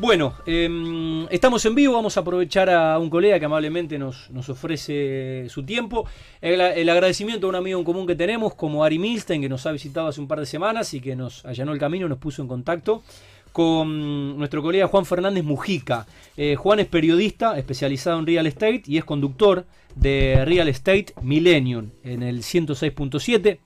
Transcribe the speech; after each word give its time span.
Bueno, 0.00 0.34
em, 0.46 1.26
estamos 1.28 1.64
en 1.66 1.74
vivo, 1.74 1.94
vamos 1.94 2.16
a 2.16 2.20
aprovechar 2.20 2.70
a 2.70 3.00
un 3.00 3.10
colega 3.10 3.40
que 3.40 3.46
amablemente 3.46 3.98
nos, 3.98 4.30
ofrece 4.48 5.48
su 5.48 5.64
tiempo. 5.64 6.06
El, 6.40 6.88
agradecimiento 6.88 7.48
a 7.48 7.50
un 7.50 7.56
amigo 7.56 7.80
en 7.80 7.84
común 7.84 8.06
que 8.06 8.14
tenemos, 8.14 8.54
como 8.54 8.84
Ari 8.84 8.96
Milstein, 8.96 9.42
que 9.42 9.48
nos 9.48 9.66
ha 9.66 9.72
visitado 9.72 10.06
hace 10.06 10.20
un 10.20 10.28
par 10.28 10.38
de 10.38 10.46
semanas 10.46 10.94
y 10.94 11.00
que 11.00 11.16
nos 11.16 11.44
allanó 11.44 11.72
el 11.72 11.80
camino, 11.80 12.08
nos 12.08 12.18
puso 12.18 12.42
en 12.42 12.46
contacto 12.46 13.02
con 13.50 14.38
nuestro 14.38 14.62
colega 14.62 14.86
Juan 14.86 15.04
Fernández 15.04 15.42
Mujica. 15.42 16.06
Eh, 16.36 16.54
Juan 16.54 16.78
es 16.78 16.86
periodista 16.86 17.58
especializado 17.58 18.20
en 18.20 18.26
real 18.26 18.46
estate 18.46 18.84
y 18.86 18.98
es 18.98 19.04
conductor 19.04 19.66
de 19.96 20.44
Real 20.44 20.68
Estate 20.68 21.06
Millennium 21.22 21.90
en 22.04 22.22
el 22.22 22.42
106.7 22.44 23.58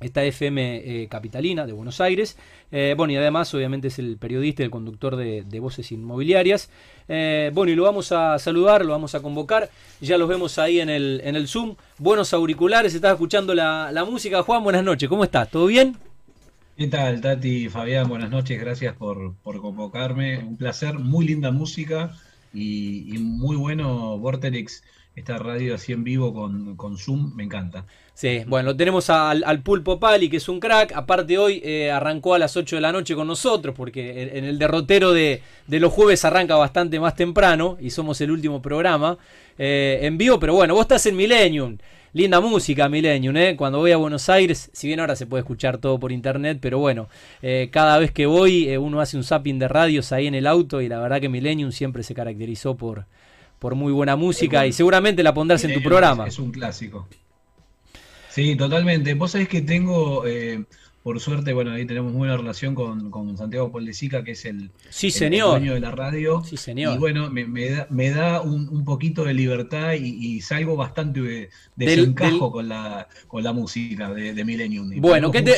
esta 0.00 0.24
FM 0.24 0.82
eh, 0.84 1.08
Capitalina 1.08 1.66
de 1.66 1.72
Buenos 1.72 2.00
Aires. 2.00 2.36
Eh, 2.70 2.94
bueno, 2.96 3.12
y 3.12 3.16
además, 3.16 3.52
obviamente, 3.54 3.88
es 3.88 3.98
el 3.98 4.16
periodista 4.16 4.62
y 4.62 4.66
el 4.66 4.70
conductor 4.70 5.16
de, 5.16 5.60
Voces 5.60 5.92
Inmobiliarias. 5.92 6.70
Eh, 7.08 7.50
bueno, 7.54 7.72
y 7.72 7.74
lo 7.74 7.84
vamos 7.84 8.12
a 8.12 8.38
saludar, 8.38 8.84
lo 8.84 8.92
vamos 8.92 9.14
a 9.14 9.20
convocar. 9.20 9.70
Ya 10.00 10.18
los 10.18 10.28
vemos 10.28 10.58
ahí 10.58 10.80
en 10.80 10.90
el, 10.90 11.20
en 11.24 11.36
el 11.36 11.48
Zoom. 11.48 11.76
Buenos 11.98 12.32
auriculares, 12.32 12.94
estás 12.94 13.12
escuchando 13.12 13.54
la, 13.54 14.04
música. 14.08 14.42
Juan, 14.42 14.62
buenas 14.64 14.84
noches, 14.84 15.08
¿cómo 15.08 15.24
estás? 15.24 15.50
¿Todo 15.50 15.66
bien? 15.66 15.96
¿Qué 16.76 16.88
tal, 16.88 17.20
Tati? 17.20 17.68
Fabián, 17.68 18.08
buenas 18.08 18.30
noches, 18.30 18.60
gracias 18.60 18.96
por, 18.96 19.34
convocarme. 19.42 20.38
Un 20.38 20.56
placer, 20.56 20.98
muy 20.98 21.26
linda 21.26 21.52
música 21.52 22.12
y, 22.52 23.14
y 23.14 23.18
muy 23.18 23.56
bueno 23.56 24.18
Vortex 24.18 24.82
esta 25.16 25.38
radio 25.38 25.76
así 25.76 25.92
en 25.92 26.02
vivo 26.02 26.34
con, 26.76 26.98
Zoom, 26.98 27.34
me 27.36 27.44
encanta. 27.44 27.84
Sí, 28.14 28.42
bueno, 28.46 28.76
tenemos 28.76 29.10
al, 29.10 29.62
Pulpo 29.62 30.00
Pali, 30.00 30.28
que 30.28 30.38
es 30.38 30.48
un 30.48 30.58
crack. 30.58 30.92
Aparte, 30.92 31.38
hoy 31.38 31.60
eh, 31.64 31.90
arrancó 31.90 32.34
a 32.34 32.38
las 32.38 32.56
8 32.56 32.76
de 32.76 32.82
la 32.82 32.92
noche 32.92 33.14
con 33.14 33.26
nosotros, 33.26 33.74
porque 33.76 34.36
en 34.36 34.44
el 34.44 34.58
derrotero 34.58 35.12
de, 35.12 35.40
los 35.68 35.92
jueves 35.92 36.24
arranca 36.24 36.56
bastante 36.56 36.98
más 36.98 37.14
temprano 37.14 37.76
y 37.80 37.90
somos 37.90 38.20
el 38.20 38.30
último 38.32 38.60
programa 38.60 39.16
eh, 39.56 40.00
en 40.02 40.18
vivo. 40.18 40.40
Pero 40.40 40.54
bueno, 40.54 40.74
vos 40.74 40.82
estás 40.82 41.06
en 41.06 41.16
Millennium. 41.16 41.78
Linda 42.12 42.40
música, 42.40 42.88
Millennium, 42.88 43.36
¿eh? 43.36 43.56
Cuando 43.56 43.78
voy 43.78 43.90
a 43.90 43.96
Buenos 43.96 44.28
Aires, 44.28 44.70
si 44.72 44.86
bien 44.86 45.00
ahora 45.00 45.16
se 45.16 45.26
puede 45.26 45.40
escuchar 45.40 45.78
todo 45.78 45.98
por 45.98 46.12
internet, 46.12 46.58
pero 46.60 46.78
bueno, 46.78 47.08
eh, 47.42 47.70
cada 47.72 47.98
vez 47.98 48.12
que 48.12 48.26
voy, 48.26 48.76
uno 48.76 49.00
hace 49.00 49.16
un 49.16 49.24
zapping 49.24 49.58
de 49.58 49.66
radios 49.66 50.12
ahí 50.12 50.28
en 50.28 50.36
el 50.36 50.46
auto 50.46 50.80
y 50.80 50.88
la 50.88 51.00
verdad 51.00 51.20
que 51.20 51.28
Millennium 51.28 51.72
siempre 51.72 52.04
se 52.04 52.14
caracterizó 52.14 52.76
por 52.76 53.06
por 53.64 53.76
muy 53.76 53.92
buena 53.94 54.14
música 54.14 54.66
y 54.66 54.74
seguramente 54.74 55.22
la 55.22 55.32
pondrás 55.32 55.64
en 55.64 55.72
tu 55.72 55.82
programa. 55.82 56.26
Es 56.26 56.38
un 56.38 56.52
clásico. 56.52 57.08
Sí, 58.28 58.56
totalmente. 58.56 59.14
Vos 59.14 59.30
sabés 59.30 59.48
que 59.48 59.62
tengo, 59.62 60.26
eh, 60.26 60.66
por 61.02 61.18
suerte, 61.18 61.54
bueno, 61.54 61.70
ahí 61.70 61.86
tenemos 61.86 62.12
buena 62.12 62.36
relación 62.36 62.74
con, 62.74 63.10
con 63.10 63.38
Santiago 63.38 63.72
Poldesica, 63.72 64.22
que 64.22 64.32
es 64.32 64.44
el, 64.44 64.70
sí, 64.90 65.10
señor. 65.10 65.52
dueño 65.52 65.72
de 65.72 65.80
la 65.80 65.92
radio. 65.92 66.44
Sí, 66.44 66.58
señor. 66.58 66.96
Y 66.96 66.98
bueno, 66.98 67.30
me, 67.30 68.10
da, 68.10 68.42
un, 68.42 68.84
poquito 68.84 69.24
de 69.24 69.32
libertad 69.32 69.94
y, 69.94 70.42
salgo 70.42 70.76
bastante 70.76 71.22
de, 71.22 71.50
desencajo 71.74 72.52
Con, 72.52 72.68
la, 72.68 73.08
con 73.26 73.42
la 73.42 73.54
música 73.54 74.12
de, 74.12 74.34
de 74.34 74.44
Millennium. 74.44 74.90
bueno, 75.00 75.30
¿qué 75.30 75.40
te, 75.40 75.52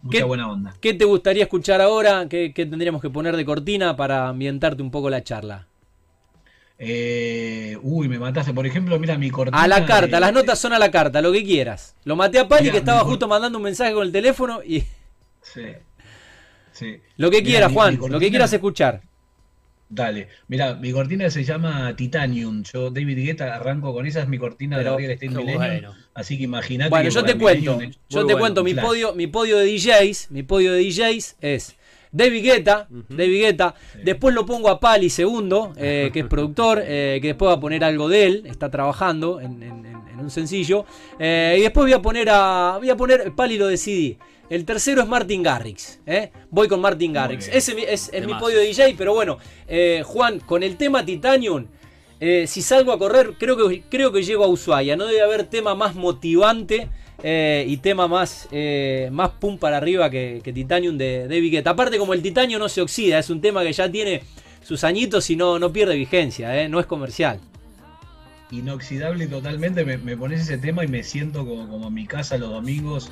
mucha 0.00 0.24
buena 0.24 0.50
onda. 0.50 0.74
¿Qué 0.80 0.94
te 0.94 1.04
gustaría 1.04 1.42
escuchar 1.42 1.82
ahora? 1.82 2.28
¿Qué, 2.30 2.54
¿Qué 2.54 2.64
tendríamos 2.64 3.02
que 3.02 3.10
poner 3.10 3.36
de 3.36 3.44
cortina 3.44 3.94
para 3.94 4.26
ambientarte 4.28 4.82
un 4.82 4.90
poco 4.90 5.10
la 5.10 5.22
charla? 5.22 5.66
Eh, 6.78 7.78
uy, 7.82 8.08
me 8.08 8.18
mataste. 8.18 8.52
Por 8.52 8.66
ejemplo, 8.66 8.98
mira 8.98 9.16
mi 9.16 9.30
cortina. 9.30 9.62
A 9.62 9.66
la 9.66 9.86
carta, 9.86 10.20
las 10.20 10.32
notas 10.32 10.58
son 10.58 10.72
a 10.72 10.78
la 10.78 10.90
carta, 10.90 11.22
lo 11.22 11.32
que 11.32 11.44
quieras. 11.44 11.94
Lo 12.04 12.16
maté 12.16 12.38
a 12.38 12.48
Pali 12.48 12.70
que 12.70 12.78
estaba 12.78 13.00
justo 13.00 13.26
mandando 13.28 13.58
un 13.58 13.64
mensaje 13.64 13.92
con 13.92 14.06
el 14.06 14.12
teléfono 14.12 14.62
y. 14.62 14.82
Sí. 15.54 15.62
sí. 16.72 17.00
Lo 17.18 17.30
que 17.30 17.40
quieras, 17.40 17.72
Juan, 17.72 18.00
lo 18.08 18.18
que 18.18 18.30
quieras 18.30 18.52
escuchar. 18.52 19.00
Dale, 19.88 20.26
mira, 20.48 20.74
mi 20.74 20.90
cortina 20.90 21.30
se 21.30 21.44
llama 21.44 21.94
Titanium. 21.94 22.64
Yo, 22.64 22.90
David 22.90 23.18
Guetta, 23.24 23.54
arranco 23.54 23.94
con 23.94 24.04
esa, 24.06 24.22
es 24.22 24.28
mi 24.28 24.38
cortina 24.38 24.76
de 24.76 24.82
la 24.82 24.96
Real 24.96 25.12
Estate 25.12 25.30
Millennium. 25.30 25.94
Así 26.14 26.36
que 26.36 26.44
imagínate. 26.44 26.90
Bueno, 26.90 27.08
yo 27.10 27.24
te 27.24 27.38
cuento, 27.38 27.78
yo 28.08 28.26
te 28.26 28.34
cuento, 28.34 28.64
mi 28.64 28.74
podio, 28.74 29.14
mi 29.14 29.28
podio 29.28 29.58
de 29.58 29.66
DJs, 29.66 30.32
mi 30.32 30.42
podio 30.42 30.72
de 30.72 30.82
DJs 30.82 31.36
es 31.40 31.76
David 32.16 32.42
Guetta, 32.42 32.88
David 32.88 33.40
Guetta. 33.40 33.74
Después 34.02 34.34
lo 34.34 34.46
pongo 34.46 34.70
a 34.70 34.80
Pali 34.80 35.10
segundo, 35.10 35.74
eh, 35.76 36.10
que 36.14 36.20
es 36.20 36.26
productor, 36.26 36.82
eh, 36.82 37.18
que 37.20 37.28
después 37.28 37.50
va 37.50 37.54
a 37.54 37.60
poner 37.60 37.84
algo 37.84 38.08
de 38.08 38.24
él, 38.24 38.42
está 38.46 38.70
trabajando 38.70 39.40
en, 39.40 39.94
un 40.18 40.30
sencillo. 40.30 40.86
Eh, 41.18 41.56
y 41.58 41.60
después 41.60 41.84
voy 41.84 41.92
a 41.92 42.00
poner 42.00 42.28
a. 42.30 42.76
Voy 42.78 42.88
a 42.88 42.96
poner. 42.96 43.34
Pali 43.34 43.58
lo 43.58 43.66
decidí. 43.66 44.16
El 44.48 44.64
tercero 44.64 45.02
es 45.02 45.08
Martin 45.08 45.42
Garrix. 45.42 46.00
Voy 46.50 46.68
con 46.68 46.80
Martin 46.80 47.12
Garrix. 47.12 47.48
Ese 47.48 47.74
es, 47.92 48.10
mi 48.26 48.32
podio 48.34 48.58
de 48.58 48.64
DJ, 48.64 48.94
pero 48.96 49.12
bueno, 49.12 49.36
Juan, 50.04 50.40
con 50.40 50.62
el 50.62 50.76
tema 50.76 51.04
Titanium. 51.04 51.66
si 52.18 52.62
salgo 52.62 52.92
a 52.92 52.98
correr, 52.98 53.34
creo 53.38 53.56
que, 53.56 53.82
creo 53.90 54.10
que 54.10 54.22
llego 54.22 54.44
a 54.44 54.46
Ushuaia. 54.46 54.96
No 54.96 55.04
debe 55.04 55.20
haber 55.20 55.44
tema 55.44 55.74
más 55.74 55.94
motivante 55.94 56.88
eh, 57.28 57.64
y 57.66 57.78
tema 57.78 58.06
más, 58.06 58.46
eh, 58.52 59.08
más 59.10 59.30
pum 59.30 59.58
para 59.58 59.78
arriba 59.78 60.08
que, 60.08 60.40
Titanium 60.44 60.96
de 60.96 61.26
David 61.26 61.54
Guetta. 61.54 61.70
Aparte, 61.70 61.98
como 61.98 62.14
el 62.14 62.22
titanio 62.22 62.56
no 62.60 62.68
se 62.68 62.80
oxida, 62.80 63.18
es 63.18 63.30
un 63.30 63.40
tema 63.40 63.64
que 63.64 63.72
ya 63.72 63.90
tiene 63.90 64.22
sus 64.62 64.84
añitos 64.84 65.28
y 65.30 65.34
no, 65.34 65.58
no 65.58 65.72
pierde 65.72 65.96
vigencia, 65.96 66.56
eh, 66.62 66.68
no 66.68 66.78
es 66.78 66.86
comercial. 66.86 67.40
Inoxidable 68.52 69.26
totalmente, 69.26 69.84
me, 69.84 70.16
pones 70.16 70.42
ese 70.42 70.56
tema 70.56 70.84
y 70.84 70.86
me 70.86 71.02
siento 71.02 71.44
como, 71.44 71.68
como 71.68 71.88
en 71.88 71.94
mi 71.94 72.06
casa 72.06 72.38
los 72.38 72.50
domingos 72.50 73.10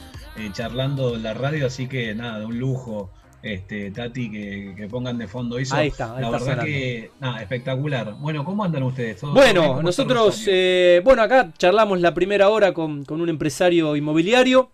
charlando 0.52 1.16
en 1.16 1.24
la 1.24 1.34
radio, 1.34 1.66
así 1.66 1.88
que 1.88 2.14
nada, 2.14 2.46
un 2.46 2.60
lujo 2.60 3.10
este, 3.44 3.90
Tati, 3.90 4.30
que, 4.30 4.88
pongan 4.90 5.18
de 5.18 5.28
fondo 5.28 5.58
eso. 5.58 5.76
Ahí 5.76 5.88
está, 5.88 6.18
La 6.18 6.30
verdad 6.30 6.64
que, 6.64 7.10
nada, 7.20 7.42
espectacular. 7.42 8.14
Bueno, 8.18 8.42
¿cómo 8.42 8.64
andan 8.64 8.82
ustedes? 8.84 9.20
bueno, 9.20 9.82
nosotros, 9.82 10.44
eh, 10.46 11.02
bueno, 11.04 11.22
acá 11.22 11.52
charlamos 11.58 12.00
la 12.00 12.14
primera 12.14 12.48
hora 12.48 12.72
con, 12.72 13.04
un 13.06 13.28
empresario 13.28 13.96
inmobiliario, 13.96 14.70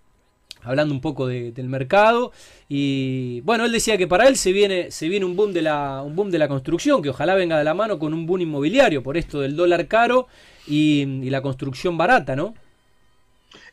hablando 0.62 0.94
un 0.94 1.00
poco 1.00 1.26
del 1.26 1.69
mercado. 1.69 2.31
Y 2.69 3.41
bueno, 3.41 3.64
él 3.64 3.72
decía 3.72 3.98
que 3.98 4.06
para 4.06 4.28
él 4.28 4.36
se 4.36 4.53
viene, 4.53 4.92
se 4.92 5.08
viene 5.08 5.26
un, 5.26 5.34
boom 5.34 5.52
de 5.52 5.62
la, 5.62 6.02
un 6.06 6.14
boom 6.14 6.31
de 6.31 6.38
la 6.38 6.47
construcción, 6.47 7.02
que 7.02 7.10
ojalá 7.10 7.34
venga 7.34 7.58
de 7.58 7.64
la 7.64 7.75
mano 7.75 7.98
con 7.98 8.14
un 8.14 8.25
boom 8.25 8.42
inmobiliario, 8.42 9.02
por 9.02 9.16
esto 9.16 9.41
del 9.41 9.56
dólar 9.56 9.88
caro 9.88 10.28
y, 10.69 11.00
y 11.02 11.31
la 11.31 11.42
construcción 11.42 11.98
barata, 11.98 12.37
¿no? 12.37 12.54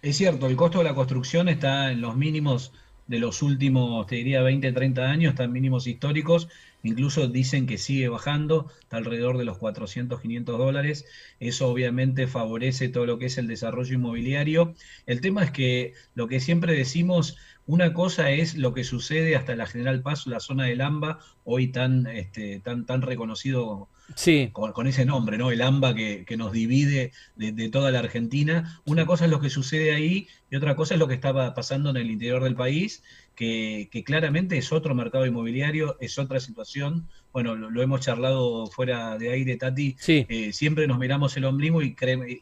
Es 0.01 0.17
cierto, 0.17 0.47
el 0.47 0.55
costo 0.55 0.79
de 0.79 0.85
la 0.85 0.95
construcción 0.95 1.49
está 1.49 1.91
en 1.91 2.01
los 2.01 2.15
mínimos 2.15 2.71
de 3.07 3.19
los 3.19 3.41
últimos, 3.41 4.05
te 4.07 4.15
diría, 4.15 4.41
20, 4.41 4.71
30 4.71 5.09
años, 5.09 5.31
están 5.31 5.51
mínimos 5.51 5.87
históricos, 5.87 6.49
incluso 6.83 7.27
dicen 7.27 7.65
que 7.65 7.77
sigue 7.77 8.09
bajando, 8.09 8.71
está 8.81 8.97
alrededor 8.97 9.37
de 9.37 9.45
los 9.45 9.57
400, 9.57 10.21
500 10.21 10.57
dólares, 10.57 11.05
eso 11.39 11.69
obviamente 11.69 12.27
favorece 12.27 12.89
todo 12.89 13.05
lo 13.05 13.17
que 13.17 13.27
es 13.27 13.37
el 13.37 13.47
desarrollo 13.47 13.93
inmobiliario. 13.93 14.73
El 15.05 15.21
tema 15.21 15.43
es 15.43 15.51
que 15.51 15.93
lo 16.15 16.27
que 16.27 16.39
siempre 16.39 16.73
decimos, 16.73 17.37
una 17.65 17.93
cosa 17.93 18.31
es 18.31 18.55
lo 18.55 18.73
que 18.73 18.83
sucede 18.83 19.35
hasta 19.35 19.55
la 19.55 19.67
General 19.67 20.01
Paz, 20.01 20.27
la 20.27 20.39
zona 20.39 20.65
del 20.65 20.81
AMBA, 20.81 21.19
hoy 21.43 21.67
tan, 21.67 22.07
este, 22.07 22.59
tan, 22.59 22.85
tan 22.85 23.01
reconocido 23.01 23.89
sí. 24.15 24.49
con, 24.51 24.87
ese 24.87 25.05
nombre, 25.05 25.37
¿no? 25.37 25.51
El 25.51 25.61
AMBA 25.61 25.95
que, 25.95 26.37
nos 26.37 26.51
divide 26.51 27.11
de, 27.35 27.69
toda 27.69 27.91
la 27.91 27.99
Argentina. 27.99 28.79
Una 28.85 29.05
cosa 29.05 29.25
es 29.25 29.31
lo 29.31 29.39
que 29.39 29.49
sucede 29.49 29.93
ahí 29.93 30.27
y 30.49 30.55
otra 30.55 30.75
cosa 30.75 30.93
es 30.93 30.99
lo 30.99 31.07
que 31.07 31.13
estaba 31.13 31.53
pasando 31.53 31.89
en 31.89 31.97
el 31.97 32.11
interior 32.11 32.43
del 32.43 32.55
país, 32.55 33.03
que, 33.35 33.89
claramente 34.05 34.57
es 34.57 34.71
otro 34.71 34.95
mercado 34.95 35.25
inmobiliario, 35.25 35.97
es 35.99 36.17
otra 36.17 36.39
situación. 36.39 37.07
Bueno, 37.33 37.55
lo, 37.55 37.81
hemos 37.81 38.01
charlado 38.01 38.67
fuera 38.67 39.17
de 39.17 39.31
aire, 39.31 39.57
Tati. 39.57 39.95
Eh, 40.07 40.51
siempre 40.53 40.87
nos 40.87 40.97
miramos 40.97 41.37
el 41.37 41.45
ombligo 41.45 41.81
y 41.81 41.95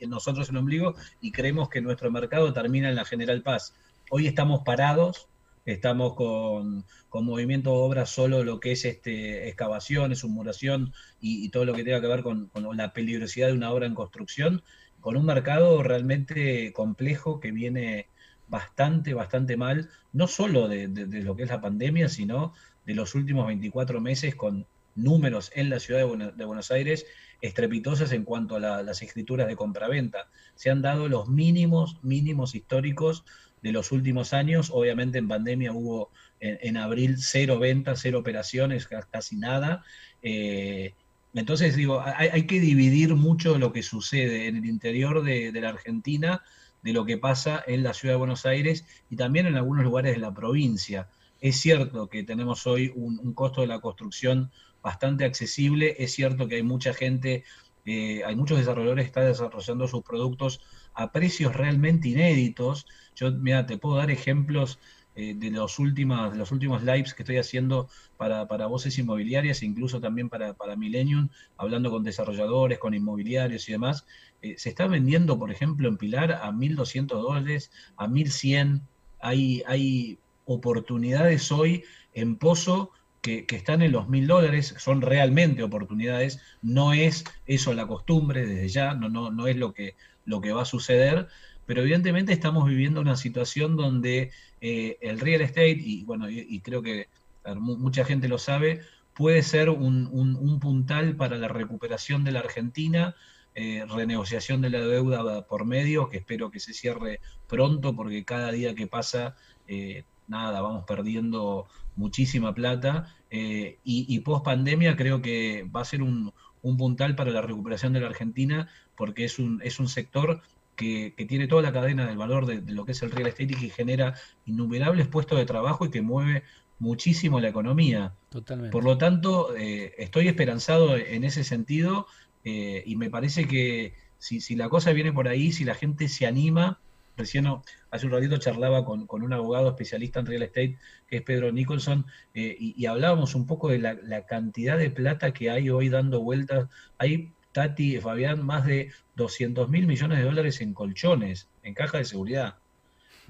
nosotros 0.07 0.49
el 0.49 0.57
ombligo 0.57 0.95
y 1.21 1.31
creemos 1.31 1.69
que 1.69 1.81
nuestro 1.81 2.11
mercado 2.11 2.53
termina 2.53 2.89
en 2.89 2.95
la 2.95 3.05
General 3.05 3.41
Paz 3.41 3.73
Hoy 4.11 4.27
estamos 4.27 4.61
parados, 4.63 5.27
estamos 5.65 6.13
con, 6.13 6.85
movimiento 7.11 7.71
de 7.71 7.77
obra 7.77 8.05
solo 8.05 8.43
lo 8.43 8.59
que 8.59 8.73
es 8.73 8.85
este, 8.85 9.47
excavaciones, 9.47 10.23
humuración 10.23 10.93
y, 11.19 11.49
todo 11.49 11.65
lo 11.65 11.73
que 11.73 11.83
tenga 11.83 12.01
que 12.01 12.07
ver 12.07 12.23
con, 12.23 12.51
la 12.73 12.93
peligrosidad 12.93 13.47
de 13.47 13.53
una 13.53 13.71
obra 13.71 13.85
en 13.85 13.95
construcción, 13.95 14.63
con 14.99 15.17
un 15.17 15.25
mercado 15.25 15.81
realmente 15.81 16.73
complejo 16.73 17.39
que 17.39 17.51
viene 17.51 18.09
bastante, 18.47 19.13
bastante 19.13 19.57
mal, 19.57 19.89
no 20.13 20.27
solo 20.27 20.67
de, 20.67 20.87
lo 21.23 21.35
que 21.35 21.43
es 21.43 21.49
la 21.49 21.61
pandemia, 21.61 22.09
sino 22.09 22.53
de 22.85 22.95
los 22.95 23.15
últimos 23.15 23.47
24 23.47 24.01
meses 24.01 24.35
con 24.35 24.67
números 24.93 25.51
en 25.55 25.69
la 25.69 25.79
ciudad 25.79 25.99
de, 25.99 26.45
Buenos 26.45 26.71
Aires 26.71 27.05
estrepitosas 27.41 28.11
en 28.11 28.23
cuanto 28.23 28.55
a 28.55 28.81
las 28.81 29.01
escrituras 29.01 29.47
de 29.47 29.55
compraventa. 29.55 30.29
Se 30.55 30.69
han 30.69 30.81
dado 30.81 31.09
los 31.09 31.27
mínimos, 31.27 31.99
mínimos 32.01 32.55
históricos 32.55 33.25
de 33.65 33.71
los 33.71 33.91
últimos 33.91 34.31
años. 34.33 34.69
Obviamente 34.71 35.17
en 35.17 35.27
pandemia 35.27 35.71
hubo 35.71 36.11
en, 36.39 36.77
abril 36.77 37.15
cero 37.17 37.57
ventas, 37.57 37.99
cero 37.99 38.19
operaciones, 38.19 38.87
casi 39.09 39.37
nada. 39.37 39.83
Eh, 40.21 40.93
entonces 41.33 41.75
digo, 41.75 41.99
hay, 42.05 42.45
que 42.45 42.59
dividir 42.59 43.15
mucho 43.15 43.57
lo 43.57 43.73
que 43.73 43.81
sucede 43.81 44.45
en 44.47 44.57
el 44.57 44.65
interior 44.67 45.23
de, 45.23 45.51
la 45.51 45.69
Argentina 45.69 46.43
de 46.83 46.93
lo 46.93 47.05
que 47.05 47.17
pasa 47.17 47.63
en 47.65 47.81
la 47.81 47.95
ciudad 47.95 48.13
de 48.13 48.19
Buenos 48.19 48.45
Aires 48.45 48.85
y 49.09 49.15
también 49.15 49.47
en 49.47 49.55
algunos 49.55 49.83
lugares 49.83 50.13
de 50.13 50.19
la 50.19 50.31
provincia. 50.31 51.09
Es 51.41 51.59
cierto 51.59 52.07
que 52.07 52.23
tenemos 52.23 52.67
hoy 52.67 52.93
un, 52.95 53.33
costo 53.33 53.61
de 53.61 53.67
la 53.67 53.79
construcción 53.79 54.51
bastante 54.83 55.25
accesible. 55.25 55.95
Es 55.97 56.13
cierto 56.13 56.47
que 56.47 56.57
hay 56.57 56.63
mucha 56.63 56.93
gente, 56.93 57.43
eh, 57.87 58.21
hay 58.23 58.35
muchos 58.35 58.59
desarrolladores 58.59 59.05
que 59.05 59.07
están 59.07 59.25
desarrollando 59.25 59.87
sus 59.87 60.03
productos 60.03 60.61
a 60.93 61.11
precios 61.11 61.55
realmente 61.55 62.09
inéditos. 62.09 62.85
Yo, 63.15 63.31
mira, 63.31 63.65
te 63.65 63.77
puedo 63.77 63.97
dar 63.97 64.11
ejemplos 64.11 64.79
eh, 65.17 65.33
de, 65.33 65.49
los 65.49 65.79
últimos, 65.79 66.83
lives 66.83 67.13
que 67.13 67.23
estoy 67.23 67.37
haciendo 67.37 67.87
para, 68.17 68.43
voces 68.67 68.97
inmobiliarias 68.97 69.61
e 69.61 69.65
incluso 69.65 70.01
también 70.01 70.27
para, 70.27 70.53
para 70.53 70.75
Millennium, 70.75 71.29
hablando 71.57 71.89
con 71.89 72.03
desarrolladores, 72.03 72.79
con 72.79 72.93
inmobiliarios 72.93 73.69
y 73.69 73.71
demás. 73.71 74.05
Eh, 74.41 74.55
se 74.57 74.69
está 74.69 74.87
vendiendo, 74.87 75.39
por 75.39 75.51
ejemplo, 75.51 75.87
en 75.87 75.95
Pilar 75.95 76.33
a 76.33 76.51
1.200 76.51 77.07
dólares, 77.07 77.71
a 77.95 78.07
1.100. 78.07 78.81
Hay, 79.19 80.19
oportunidades 80.47 81.51
hoy 81.51 81.83
en 82.13 82.35
Pozo 82.35 82.91
que, 83.21 83.47
están 83.49 83.81
en 83.81 83.93
los 83.93 84.07
mil 84.07 84.27
dólares, 84.27 84.75
son 84.77 85.01
realmente 85.01 85.63
oportunidades, 85.63 86.39
no 86.61 86.93
es 86.93 87.23
eso 87.47 87.73
la 87.73 87.87
costumbre 87.87 88.45
desde 88.45 88.67
ya, 88.67 88.93
no, 88.93 89.09
no, 89.09 89.31
no 89.31 89.47
es 89.47 89.55
lo 89.55 89.73
que, 89.73 89.95
lo 90.25 90.41
que 90.41 90.51
va 90.51 90.61
a 90.61 90.65
suceder, 90.65 91.27
pero 91.65 91.81
evidentemente 91.81 92.33
estamos 92.33 92.67
viviendo 92.67 93.01
una 93.01 93.15
situación 93.15 93.75
donde 93.75 94.31
eh, 94.61 94.97
el 95.01 95.19
real 95.19 95.41
estate, 95.41 95.77
y 95.79 96.03
bueno, 96.03 96.29
y, 96.29 96.59
creo 96.61 96.81
que 96.81 97.07
mucha 97.55 98.05
gente 98.05 98.27
lo 98.27 98.37
sabe, 98.37 98.81
puede 99.13 99.43
ser 99.43 99.69
un, 99.69 100.59
puntal 100.61 101.15
para 101.15 101.37
la 101.37 101.47
recuperación 101.47 102.23
de 102.23 102.31
la 102.31 102.39
Argentina, 102.39 103.15
eh, 103.55 103.85
renegociación 103.87 104.61
de 104.61 104.69
la 104.69 104.79
deuda 104.79 105.45
por 105.47 105.65
medio, 105.65 106.09
que 106.09 106.17
espero 106.17 106.51
que 106.51 106.59
se 106.59 106.73
cierre 106.73 107.19
pronto, 107.47 107.95
porque 107.95 108.25
cada 108.25 108.51
día 108.51 108.75
que 108.75 108.87
pasa, 108.87 109.35
eh, 109.67 110.03
nada, 110.27 110.61
vamos 110.61 110.85
perdiendo 110.85 111.67
muchísima 111.95 112.53
plata. 112.53 113.15
y, 113.31 113.75
y 113.83 114.19
post 114.19 114.45
pandemia 114.45 114.95
creo 114.95 115.21
que 115.21 115.67
va 115.75 115.81
a 115.81 115.85
ser 115.85 116.01
un, 116.01 116.33
puntal 116.77 117.15
para 117.15 117.29
la 117.29 117.43
recuperación 117.43 117.93
de 117.93 117.99
la 117.99 118.07
Argentina, 118.07 118.67
porque 118.97 119.25
es 119.25 119.37
un, 119.37 119.61
es 119.63 119.79
un 119.79 119.87
sector 119.87 120.41
que, 120.75 121.13
tiene 121.27 121.47
toda 121.47 121.61
la 121.61 121.73
cadena 121.73 122.05
del 122.05 122.17
valor 122.17 122.45
de, 122.45 122.61
lo 122.71 122.85
que 122.85 122.91
es 122.91 123.01
el 123.01 123.11
real 123.11 123.27
estate 123.27 123.53
y 123.53 123.55
que 123.55 123.69
genera 123.69 124.15
innumerables 124.45 125.07
puestos 125.07 125.37
de 125.37 125.45
trabajo 125.45 125.85
y 125.85 125.91
que 125.91 126.01
mueve 126.01 126.43
muchísimo 126.79 127.39
la 127.39 127.49
economía. 127.49 128.13
Totalmente. 128.29 128.71
Por 128.71 128.83
lo 128.83 128.97
tanto, 128.97 129.55
eh, 129.55 129.93
estoy 129.97 130.27
esperanzado 130.27 130.97
en 130.97 131.23
ese 131.23 131.43
sentido 131.43 132.07
eh, 132.43 132.83
y 132.85 132.95
me 132.95 133.09
parece 133.09 133.47
que 133.47 133.93
si, 134.17 134.41
si, 134.41 134.55
la 134.55 134.69
cosa 134.69 134.91
viene 134.91 135.13
por 135.13 135.27
ahí, 135.27 135.51
si 135.51 135.63
la 135.63 135.75
gente 135.75 136.07
se 136.07 136.25
anima, 136.25 136.79
recién 137.17 137.47
hace 137.91 138.05
un 138.05 138.11
ratito 138.11 138.37
charlaba 138.37 138.83
con, 138.83 139.07
un 139.09 139.33
abogado 139.33 139.69
especialista 139.69 140.19
en 140.19 140.25
real 140.25 140.43
estate, 140.43 140.77
que 141.07 141.17
es 141.17 141.21
Pedro 141.21 141.51
Nicholson, 141.51 142.05
eh, 142.33 142.55
y, 142.59 142.85
hablábamos 142.85 143.35
un 143.35 143.47
poco 143.47 143.69
de 143.69 143.79
la, 143.79 143.93
la, 143.93 144.25
cantidad 144.25 144.77
de 144.77 144.89
plata 144.89 145.31
que 145.31 145.49
hay 145.49 145.69
hoy 145.69 145.89
dando 145.89 146.21
vueltas. 146.21 146.67
Hay 146.97 147.33
Tati, 147.55 148.01
Fabián, 148.01 148.45
más 148.45 148.65
de 148.65 148.91
200 149.15 149.69
mil 149.69 149.87
millones 149.87 150.17
de 150.17 150.25
dólares 150.25 150.59
en 150.59 150.73
colchones, 150.73 151.47
en 151.63 151.73
caja 151.73 151.99
de 151.99 152.03
seguridad. 152.03 152.55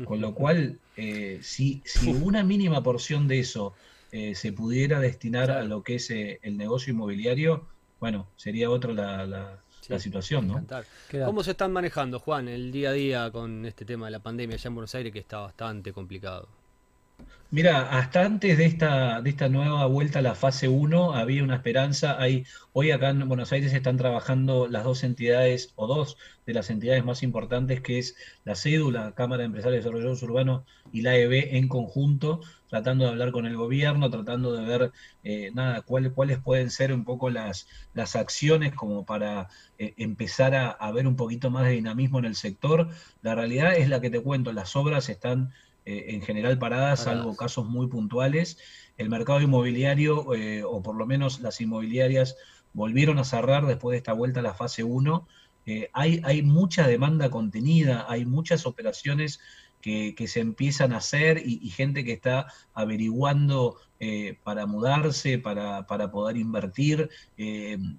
Con 0.03 0.19
lo 0.19 0.33
cual, 0.33 0.79
eh, 0.97 1.39
si, 1.43 1.83
si, 1.85 2.09
una 2.09 2.43
mínima 2.43 2.81
porción 2.81 3.27
de 3.27 3.39
eso 3.39 3.75
eh, 4.11 4.33
se 4.33 4.51
pudiera 4.51 4.99
destinar 4.99 5.51
a 5.51 5.63
lo 5.63 5.83
que 5.83 5.95
es 5.95 6.09
eh, 6.09 6.39
el 6.41 6.57
negocio 6.57 6.91
inmobiliario, 6.91 7.67
bueno, 7.99 8.27
sería 8.35 8.71
otra 8.71 8.93
la, 8.93 9.27
la, 9.27 9.99
situación, 9.99 10.47
¿no? 10.47 10.65
¿Cómo 11.23 11.43
se 11.43 11.51
están 11.51 11.71
manejando, 11.71 12.17
Juan, 12.17 12.47
el 12.47 12.71
día 12.71 12.89
a 12.89 12.93
día 12.93 13.31
con 13.31 13.63
este 13.67 13.85
tema 13.85 14.07
de 14.07 14.11
la 14.11 14.19
pandemia 14.19 14.55
allá 14.55 14.67
en 14.69 14.73
Buenos 14.73 14.95
Aires, 14.95 15.13
que 15.13 15.19
está 15.19 15.37
bastante 15.37 15.93
complicado? 15.93 16.49
Mira, 17.55 17.97
hasta 17.97 18.25
antes 18.25 18.57
de 18.57 18.65
esta, 18.65 19.21
de 19.21 19.29
esta 19.29 19.47
nueva 19.47 19.85
vuelta 19.85 20.19
a 20.19 20.21
la 20.21 20.35
fase 20.35 20.67
1 20.67 21.13
había 21.13 21.41
una 21.41 21.55
esperanza. 21.55 22.21
Hay, 22.21 22.45
hoy 22.73 22.91
acá 22.91 23.11
en 23.11 23.29
Buenos 23.29 23.53
Aires 23.53 23.73
están 23.73 23.95
trabajando 23.95 24.67
las 24.67 24.83
dos 24.83 25.05
entidades 25.05 25.71
o 25.77 25.87
dos 25.87 26.17
de 26.45 26.53
las 26.53 26.69
entidades 26.69 27.05
más 27.05 27.23
importantes 27.23 27.79
que 27.79 27.97
es 27.97 28.17
la 28.43 28.55
CEDU, 28.55 28.91
la 28.91 29.13
Cámara 29.13 29.43
de 29.43 29.45
Empresarios 29.45 29.85
de 29.85 29.89
Desarrollo 29.89 30.21
Urbano 30.21 30.65
y 30.91 31.01
la 31.01 31.11
AEB 31.11 31.55
en 31.55 31.69
conjunto, 31.69 32.41
tratando 32.67 33.05
de 33.05 33.11
hablar 33.11 33.31
con 33.31 33.45
el 33.45 33.55
gobierno, 33.55 34.09
tratando 34.09 34.51
de 34.51 34.65
ver 34.65 34.91
eh, 35.23 35.51
nada, 35.53 35.81
cuáles 35.81 36.39
pueden 36.39 36.69
ser 36.69 36.91
un 36.91 37.05
poco 37.05 37.29
las, 37.29 37.69
las 37.93 38.17
acciones 38.17 38.73
como 38.73 39.05
para 39.05 39.47
eh, 39.77 39.93
empezar 39.95 40.55
a 40.55 40.91
ver 40.91 41.07
un 41.07 41.15
poquito 41.15 41.49
más 41.51 41.63
de 41.63 41.71
dinamismo 41.71 42.19
en 42.19 42.25
el 42.25 42.35
sector. 42.35 42.89
La 43.21 43.33
realidad 43.33 43.77
es 43.77 43.87
la 43.87 44.01
que 44.01 44.09
te 44.09 44.19
cuento, 44.19 44.51
las 44.51 44.75
obras 44.75 45.07
están 45.07 45.53
eh, 45.85 46.05
en 46.15 46.21
general 46.21 46.57
paradas, 46.57 47.03
salvo 47.03 47.35
casos 47.35 47.65
muy 47.65 47.87
puntuales. 47.87 48.57
El 48.97 49.09
mercado 49.09 49.41
inmobiliario, 49.41 50.33
eh, 50.33 50.63
o 50.63 50.81
por 50.81 50.95
lo 50.95 51.05
menos 51.05 51.39
las 51.41 51.61
inmobiliarias, 51.61 52.35
volvieron 52.73 53.19
a 53.19 53.23
cerrar 53.23 53.65
después 53.65 53.93
de 53.93 53.97
esta 53.97 54.13
vuelta 54.13 54.39
a 54.39 54.43
la 54.43 54.53
fase 54.53 54.83
1. 54.83 55.27
Eh, 55.67 55.89
hay, 55.93 56.21
hay 56.23 56.41
mucha 56.41 56.87
demanda 56.87 57.29
contenida, 57.29 58.05
hay 58.07 58.25
muchas 58.25 58.65
operaciones 58.65 59.39
que, 59.85 60.27
se 60.27 60.39
empiezan 60.39 60.93
a 60.93 60.97
hacer 60.97 61.43
y, 61.45 61.69
gente 61.69 62.03
que 62.03 62.13
está 62.13 62.47
averiguando 62.73 63.77
para 64.43 64.65
mudarse, 64.65 65.37
para, 65.37 65.85
para 65.85 66.09
poder 66.09 66.37
invertir. 66.37 67.09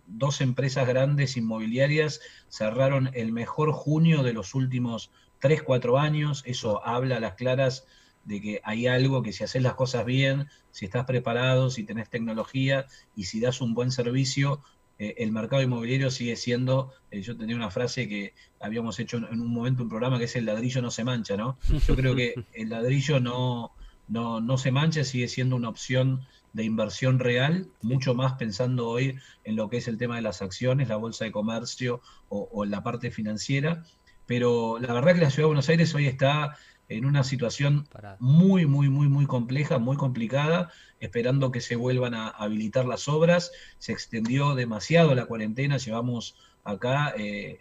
dos 0.06 0.40
empresas 0.40 0.88
grandes 0.88 1.36
inmobiliarias 1.36 2.20
cerraron 2.48 3.10
el 3.14 3.30
mejor 3.30 3.70
junio 3.72 4.24
de 4.24 4.32
los 4.32 4.54
últimos 4.56 5.12
3, 5.40 5.62
4 5.62 5.98
años, 5.98 6.42
eso 6.44 6.84
habla 6.84 7.18
a 7.18 7.20
las 7.20 7.34
claras 7.34 7.86
de 8.24 8.40
que 8.40 8.60
hay 8.64 8.88
algo 8.88 9.22
que 9.22 9.32
si 9.32 9.44
haces 9.44 9.62
las 9.62 9.74
cosas 9.74 10.04
bien, 10.04 10.48
si 10.72 10.84
estás 10.84 11.04
preparado, 11.04 11.70
si 11.70 11.84
tenés 11.84 12.10
tecnología 12.10 12.86
y 13.14 13.24
si 13.24 13.40
das 13.40 13.60
un 13.60 13.72
buen 13.72 13.92
servicio, 13.92 14.60
eh, 14.98 15.14
el 15.18 15.32
mercado 15.32 15.62
inmobiliario 15.62 16.10
sigue 16.10 16.36
siendo, 16.36 16.92
eh, 17.10 17.20
yo 17.22 17.36
tenía 17.36 17.56
una 17.56 17.70
frase 17.70 18.08
que 18.08 18.34
habíamos 18.60 18.98
hecho 18.98 19.18
en, 19.18 19.40
un 19.40 19.52
momento 19.52 19.82
un 19.82 19.88
programa 19.88 20.18
que 20.18 20.24
es 20.24 20.36
el 20.36 20.46
ladrillo 20.46 20.82
no 20.82 20.90
se 20.90 21.04
mancha, 21.04 21.36
¿no? 21.36 21.58
Yo 21.86 21.96
creo 21.96 22.14
que 22.14 22.34
el 22.54 22.70
ladrillo 22.70 23.20
no, 23.20 23.72
no, 24.08 24.40
no 24.40 24.58
se 24.58 24.70
mancha, 24.72 25.04
sigue 25.04 25.28
siendo 25.28 25.56
una 25.56 25.68
opción 25.68 26.22
de 26.52 26.64
inversión 26.64 27.18
real, 27.18 27.68
mucho 27.82 28.14
más 28.14 28.34
pensando 28.34 28.88
hoy 28.88 29.18
en 29.44 29.56
lo 29.56 29.68
que 29.68 29.76
es 29.76 29.88
el 29.88 29.98
tema 29.98 30.16
de 30.16 30.22
las 30.22 30.40
acciones, 30.40 30.88
la 30.88 30.96
bolsa 30.96 31.26
de 31.26 31.32
comercio 31.32 32.00
o, 32.28 32.48
o 32.50 32.64
la 32.64 32.82
parte 32.82 33.10
financiera 33.10 33.84
pero 34.26 34.78
la 34.78 34.92
verdad 34.92 35.14
que 35.14 35.20
la 35.20 35.30
ciudad 35.30 35.44
de 35.44 35.46
Buenos 35.46 35.68
Aires 35.68 35.94
hoy 35.94 36.06
está 36.06 36.56
en 36.88 37.04
una 37.04 37.24
situación 37.24 37.88
muy, 38.18 38.66
muy, 38.66 38.88
muy, 38.88 39.08
muy 39.08 39.26
compleja, 39.26 39.78
muy 39.78 39.96
complicada, 39.96 40.70
esperando 41.00 41.50
que 41.50 41.60
se 41.60 41.76
vuelvan 41.76 42.14
a 42.14 42.28
habilitar 42.28 42.86
las 42.86 43.08
obras. 43.08 43.52
Se 43.78 43.92
extendió 43.92 44.54
demasiado 44.54 45.14
la 45.14 45.26
cuarentena, 45.26 45.76
llevamos 45.76 46.36
acá 46.64 47.14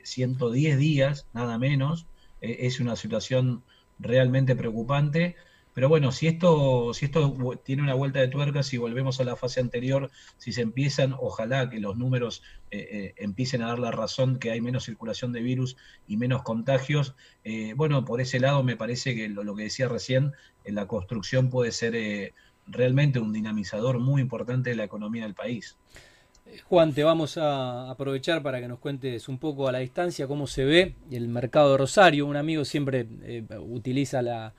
110 0.04 0.74
eh, 0.74 0.78
días, 0.78 1.28
nada 1.34 1.58
menos. 1.58 2.08
Eh, 2.42 2.58
es 2.62 2.80
una 2.80 2.96
situación 2.96 3.64
realmente 4.00 4.56
preocupante. 4.56 5.36
Pero 5.74 5.90
bueno, 5.90 6.14
si 6.14 6.28
esto, 6.28 6.94
si 6.94 7.06
esto 7.06 7.60
tiene 7.66 7.84
una 7.84 7.96
vuelta 7.96 8.20
de 8.22 8.30
tuerca, 8.30 8.64
si 8.64 8.78
volvemos 8.78 9.20
a 9.20 9.26
la 9.26 9.36
fase 9.36 9.60
anterior, 9.60 10.10
si 10.38 10.54
se 10.54 10.62
empiezan, 10.62 11.14
ojalá 11.20 11.70
que 11.70 11.82
los 11.82 11.98
números 11.98 12.44
eh, 12.72 12.88
eh, 12.90 13.14
empiecen 13.18 13.62
a 13.62 13.68
dar 13.68 13.80
la 13.80 13.92
razón 13.92 14.40
que 14.40 14.52
hay 14.52 14.62
menos 14.62 14.86
circulación 14.86 15.34
de 15.34 15.42
virus 15.42 15.76
y 16.08 16.16
menos 16.16 16.44
contagios, 16.44 17.14
bueno, 17.76 18.06
por 18.06 18.22
ese 18.22 18.40
lado 18.40 18.64
me 18.64 18.78
parece 18.78 19.16
que 19.16 19.28
lo, 19.28 19.54
que 19.54 19.64
decía 19.64 19.90
recién, 19.90 20.32
la 20.64 20.88
construcción 20.88 21.50
puede 21.50 21.74
ser 21.74 22.34
realmente 22.68 23.20
un 23.20 23.34
dinamizador 23.34 24.00
muy 24.00 24.22
importante 24.22 24.72
de 24.72 24.76
la 24.76 24.84
economía 24.84 25.24
del 25.24 25.34
país. 25.34 25.78
Juan, 26.66 26.94
te 26.94 27.04
vamos 27.04 27.38
a 27.38 27.90
aprovechar 27.90 28.42
para 28.44 28.62
que 28.62 28.68
nos 28.68 28.80
cuentes 28.80 29.28
un 29.28 29.40
poco 29.40 29.68
a 29.68 29.72
la 29.72 29.80
distancia 29.80 30.28
cómo 30.28 30.48
se 30.48 30.64
ve 30.64 30.96
el 31.12 31.28
mercado 31.28 31.72
de 31.72 31.78
Rosario. 31.78 32.26
Un 32.26 32.38
amigo 32.38 32.64
siempre 32.66 33.08
utiliza 33.60 34.22
la, 34.22 34.54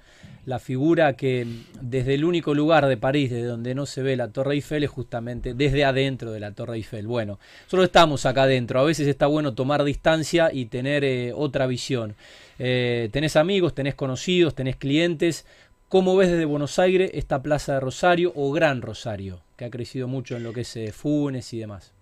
la 0.46 0.60
figura 0.60 1.14
que 1.14 1.46
desde 1.80 2.14
el 2.14 2.24
único 2.24 2.54
lugar 2.54 2.86
de 2.86 2.96
París 2.96 3.30
desde 3.30 3.46
donde 3.46 3.74
no 3.74 3.84
se 3.84 4.02
ve 4.02 4.16
la 4.16 4.28
Torre 4.28 4.54
Eiffel 4.54 4.84
es 4.84 4.90
justamente 4.90 5.54
desde 5.54 5.84
adentro 5.84 6.30
de 6.30 6.40
la 6.40 6.52
Torre 6.52 6.76
Eiffel. 6.76 7.06
Bueno, 7.06 7.40
solo 7.66 7.82
estamos 7.82 8.26
acá 8.26 8.44
adentro, 8.44 8.78
a 8.78 8.84
veces 8.84 9.08
está 9.08 9.26
bueno 9.26 9.54
tomar 9.54 9.82
distancia 9.82 10.50
y 10.52 10.66
tener 10.66 11.04
eh, 11.04 11.32
otra 11.34 11.66
visión. 11.66 12.14
Eh, 12.58 13.10
tenés 13.12 13.36
amigos, 13.36 13.74
tenés 13.74 13.96
conocidos, 13.96 14.54
tenés 14.54 14.76
clientes. 14.76 15.46
¿Cómo 15.88 16.16
ves 16.16 16.32
desde 16.32 16.46
Buenos 16.46 16.80
Aires 16.80 17.12
esta 17.14 17.42
Plaza 17.42 17.74
de 17.74 17.80
Rosario 17.80 18.32
o 18.34 18.50
Gran 18.50 18.82
Rosario, 18.82 19.42
que 19.56 19.66
ha 19.66 19.70
crecido 19.70 20.08
mucho 20.08 20.36
en 20.36 20.42
lo 20.42 20.52
que 20.52 20.62
es 20.62 20.76
eh, 20.76 20.90
Funes 20.90 21.52
y 21.52 21.60
demás? 21.60 21.92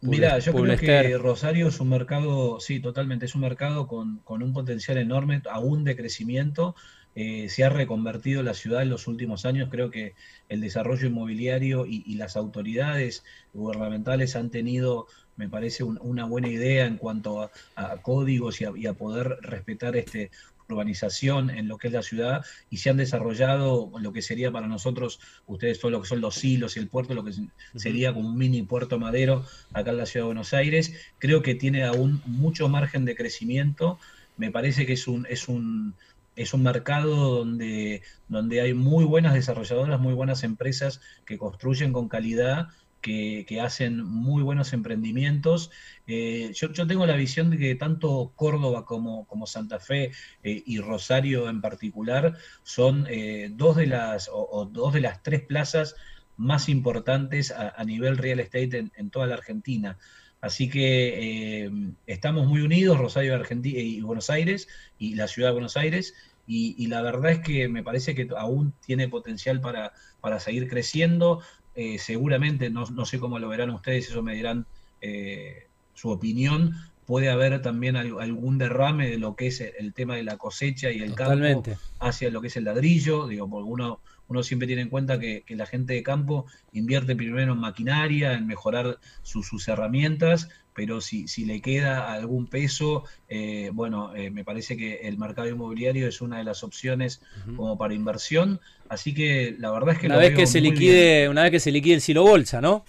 Mira, 0.00 0.38
yo 0.38 0.54
creo 0.54 0.78
que 0.78 1.18
Rosario 1.18 1.68
es 1.68 1.78
un 1.78 1.90
mercado, 1.90 2.58
sí, 2.58 2.80
totalmente, 2.80 3.26
es 3.26 3.34
un 3.34 3.42
mercado 3.42 3.86
con, 3.86 4.18
con, 4.18 4.42
un 4.42 4.54
potencial 4.54 4.96
enorme, 4.96 5.42
aún 5.50 5.84
de 5.84 5.94
crecimiento. 5.94 6.74
Eh, 7.18 7.48
se 7.48 7.64
ha 7.64 7.70
reconvertido 7.70 8.42
la 8.42 8.52
ciudad 8.52 8.82
en 8.82 8.90
los 8.90 9.08
últimos 9.08 9.46
años. 9.46 9.68
Creo 9.70 9.90
que 9.90 10.14
el 10.50 10.60
desarrollo 10.60 11.06
inmobiliario 11.08 11.86
y, 11.86 12.14
las 12.16 12.36
autoridades 12.36 13.24
gubernamentales 13.54 14.36
han 14.36 14.50
tenido, 14.50 15.06
me 15.36 15.48
parece, 15.48 15.82
una 15.82 16.26
buena 16.26 16.48
idea 16.48 16.84
en 16.84 16.98
cuanto 16.98 17.50
a, 17.74 17.96
códigos 18.02 18.60
y 18.60 18.86
a, 18.86 18.92
poder 18.92 19.38
respetar 19.40 19.96
este 19.96 20.30
urbanización 20.68 21.50
en 21.50 21.68
lo 21.68 21.78
que 21.78 21.88
es 21.88 21.92
la 21.92 22.02
ciudad 22.02 22.44
y 22.70 22.78
se 22.78 22.90
han 22.90 22.96
desarrollado 22.96 23.92
lo 24.00 24.12
que 24.12 24.22
sería 24.22 24.50
para 24.50 24.66
nosotros, 24.66 25.20
ustedes 25.46 25.78
todo 25.78 25.90
lo 25.90 26.02
que 26.02 26.08
son 26.08 26.20
los 26.20 26.42
hilos 26.44 26.76
y 26.76 26.80
el 26.80 26.88
puerto, 26.88 27.14
lo 27.14 27.24
que 27.24 27.32
sería 27.76 28.12
como 28.12 28.28
un 28.28 28.36
mini 28.38 28.62
puerto 28.62 28.98
madero 28.98 29.44
acá 29.72 29.90
en 29.90 29.98
la 29.98 30.06
ciudad 30.06 30.24
de 30.24 30.28
Buenos 30.28 30.54
Aires. 30.54 30.94
Creo 31.18 31.42
que 31.42 31.54
tiene 31.54 31.84
aún 31.84 32.22
mucho 32.26 32.68
margen 32.68 33.04
de 33.04 33.16
crecimiento. 33.16 33.98
Me 34.36 34.50
parece 34.50 34.86
que 34.86 34.94
es 34.94 35.08
un, 35.08 35.26
es 35.28 35.48
un, 35.48 35.94
es 36.36 36.52
un 36.52 36.62
mercado 36.62 37.38
donde, 37.38 38.02
donde 38.28 38.60
hay 38.60 38.74
muy 38.74 39.04
buenas 39.04 39.34
desarrolladoras, 39.34 40.00
muy 40.00 40.14
buenas 40.14 40.44
empresas 40.44 41.00
que 41.24 41.38
construyen 41.38 41.92
con 41.92 42.08
calidad 42.08 42.68
que, 43.00 43.60
hacen 43.60 44.04
muy 44.04 44.42
buenos 44.42 44.72
emprendimientos. 44.72 45.70
Eh, 46.06 46.50
yo, 46.54 46.70
tengo 46.86 47.06
la 47.06 47.16
visión 47.16 47.50
de 47.50 47.58
que 47.58 47.74
tanto 47.74 48.32
Córdoba 48.34 48.84
como, 48.84 49.26
Santa 49.46 49.78
Fe 49.78 50.10
eh, 50.42 50.62
y 50.66 50.78
Rosario 50.78 51.48
en 51.48 51.60
particular 51.60 52.36
son 52.62 53.06
eh, 53.08 53.50
dos, 53.52 53.76
de 53.76 53.86
las, 53.86 54.28
o, 54.32 54.68
dos 54.70 54.92
de 54.92 55.00
las 55.00 55.22
tres 55.22 55.42
plazas 55.42 55.94
más 56.36 56.68
importantes 56.68 57.50
a, 57.50 57.82
nivel 57.84 58.18
real 58.18 58.40
estate 58.40 58.90
en, 58.94 59.10
toda 59.10 59.26
la 59.26 59.34
Argentina. 59.34 59.98
Así 60.42 60.68
que 60.68 61.70
estamos 62.06 62.46
muy 62.46 62.60
unidos, 62.60 62.98
Rosario 62.98 63.34
Argentina 63.34 63.80
y 63.80 64.02
Buenos 64.02 64.28
Aires, 64.28 64.68
y 64.98 65.14
la 65.14 65.28
ciudad 65.28 65.48
de 65.48 65.54
Buenos 65.54 65.78
Aires, 65.78 66.14
y, 66.46 66.86
la 66.86 67.02
verdad 67.02 67.32
es 67.32 67.40
que 67.40 67.68
me 67.68 67.82
parece 67.82 68.14
que 68.14 68.28
aún 68.36 68.72
tiene 68.84 69.08
potencial 69.08 69.60
para, 69.60 69.92
para 70.20 70.38
seguir 70.38 70.68
creciendo. 70.68 71.40
Eh, 71.76 71.98
seguramente, 71.98 72.70
no, 72.70 72.86
sé 73.04 73.20
cómo 73.20 73.38
lo 73.38 73.50
verán 73.50 73.68
ustedes, 73.68 74.08
eso 74.08 74.22
me 74.22 74.34
dirán 74.34 74.66
eh, 75.02 75.66
su 75.92 76.08
opinión, 76.08 76.74
puede 77.06 77.30
haber 77.30 77.62
también 77.62 77.96
algún 77.96 78.58
derrame 78.58 79.08
de 79.08 79.18
lo 79.18 79.36
que 79.36 79.46
es 79.46 79.60
el 79.60 79.94
tema 79.94 80.16
de 80.16 80.24
la 80.24 80.36
cosecha 80.36 80.90
y 80.90 80.98
el 80.98 81.14
campo 81.14 81.62
hacia 82.00 82.30
lo 82.30 82.40
que 82.40 82.48
es 82.48 82.56
el 82.56 82.64
ladrillo, 82.64 83.28
digo, 83.28 83.48
porque 83.48 83.70
uno, 83.70 84.00
uno 84.28 84.42
siempre 84.42 84.66
tiene 84.66 84.82
en 84.82 84.88
cuenta 84.88 85.18
que, 85.18 85.44
la 85.48 85.66
gente 85.66 85.94
de 85.94 86.02
campo 86.02 86.46
invierte 86.72 87.14
primero 87.16 87.52
en 87.52 87.58
maquinaria, 87.58 88.34
en 88.34 88.46
mejorar 88.46 88.98
sus 89.22 89.68
herramientas, 89.68 90.48
pero 90.76 91.00
si, 91.00 91.26
si 91.26 91.46
le 91.46 91.62
queda 91.62 92.12
algún 92.12 92.48
peso, 92.48 93.04
eh, 93.28 93.70
bueno, 93.72 94.14
eh, 94.14 94.30
me 94.30 94.44
parece 94.44 94.76
que 94.76 95.08
el 95.08 95.16
mercado 95.16 95.48
inmobiliario 95.48 96.06
es 96.06 96.20
una 96.20 96.36
de 96.36 96.44
las 96.44 96.62
opciones 96.62 97.22
como 97.56 97.78
para 97.78 97.94
inversión, 97.94 98.60
así 98.90 99.14
que 99.14 99.56
la 99.58 99.70
verdad 99.70 99.94
es 99.94 100.00
que... 100.00 100.06
Una, 100.06 100.18
vez, 100.18 100.34
que 100.34 100.46
se 100.46 100.60
liquide, 100.60 101.30
una 101.30 101.44
vez 101.44 101.50
que 101.50 101.60
se 101.60 101.72
liquide 101.72 101.94
el 101.94 102.00
silo 102.02 102.24
bolsa, 102.24 102.60
¿no? 102.60 102.84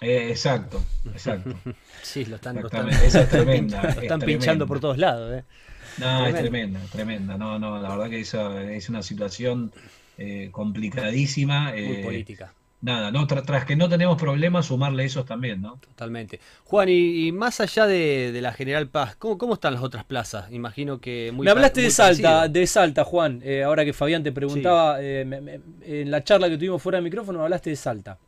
Eh, 0.00 0.28
exacto, 0.30 0.82
exacto. 1.12 1.54
sí, 2.02 2.24
lo 2.24 2.36
están, 2.36 2.60
lo 2.60 2.68
tremenda, 3.30 3.82
lo 3.82 4.00
están 4.00 4.20
pinchando 4.20 4.66
por 4.66 4.80
todos 4.80 4.98
lados. 4.98 5.38
¿eh? 5.38 5.44
No, 5.98 6.26
es 6.26 6.34
tremenda, 6.34 6.80
tremenda. 6.90 7.36
No, 7.36 7.58
no, 7.58 7.80
la 7.80 7.90
verdad 7.90 8.08
que 8.08 8.20
eso 8.20 8.58
es 8.58 8.88
una 8.88 9.02
situación 9.02 9.72
complicadísima. 10.52 11.72
Muy 11.72 12.02
política 12.02 12.52
nada, 12.82 13.10
¿no? 13.10 13.26
tras 13.26 13.64
que 13.64 13.76
no 13.76 13.88
tenemos 13.88 14.16
problemas, 14.18 14.66
sumarle 14.66 15.04
esos 15.04 15.26
también, 15.26 15.60
¿no? 15.60 15.76
Totalmente. 15.76 16.40
Juan, 16.64 16.88
y, 16.88 17.30
más 17.32 17.60
allá 17.60 17.86
de, 17.86 18.38
la 18.40 18.52
General 18.52 18.88
Paz, 18.88 19.16
¿cómo, 19.16 19.54
están 19.54 19.74
las 19.74 19.82
otras 19.82 20.04
plazas? 20.04 20.50
Imagino 20.50 21.00
que 21.00 21.30
muy 21.32 21.44
Me 21.44 21.50
hablaste 21.50 21.82
de 21.82 21.90
Salta, 21.90 22.48
de 22.48 22.66
Salta, 22.66 23.04
Juan. 23.04 23.40
Eh, 23.44 23.62
ahora 23.62 23.84
que 23.84 23.92
Fabián 23.92 24.22
te 24.22 24.32
preguntaba, 24.32 24.98
eh, 25.00 25.60
en 25.82 26.10
la 26.10 26.24
charla 26.24 26.48
que 26.48 26.56
tuvimos 26.56 26.82
fuera 26.82 26.98
de 26.98 27.02
micrófono, 27.02 27.38
me 27.38 27.44
hablaste 27.44 27.70
de 27.70 27.76
Salta. 27.76 28.18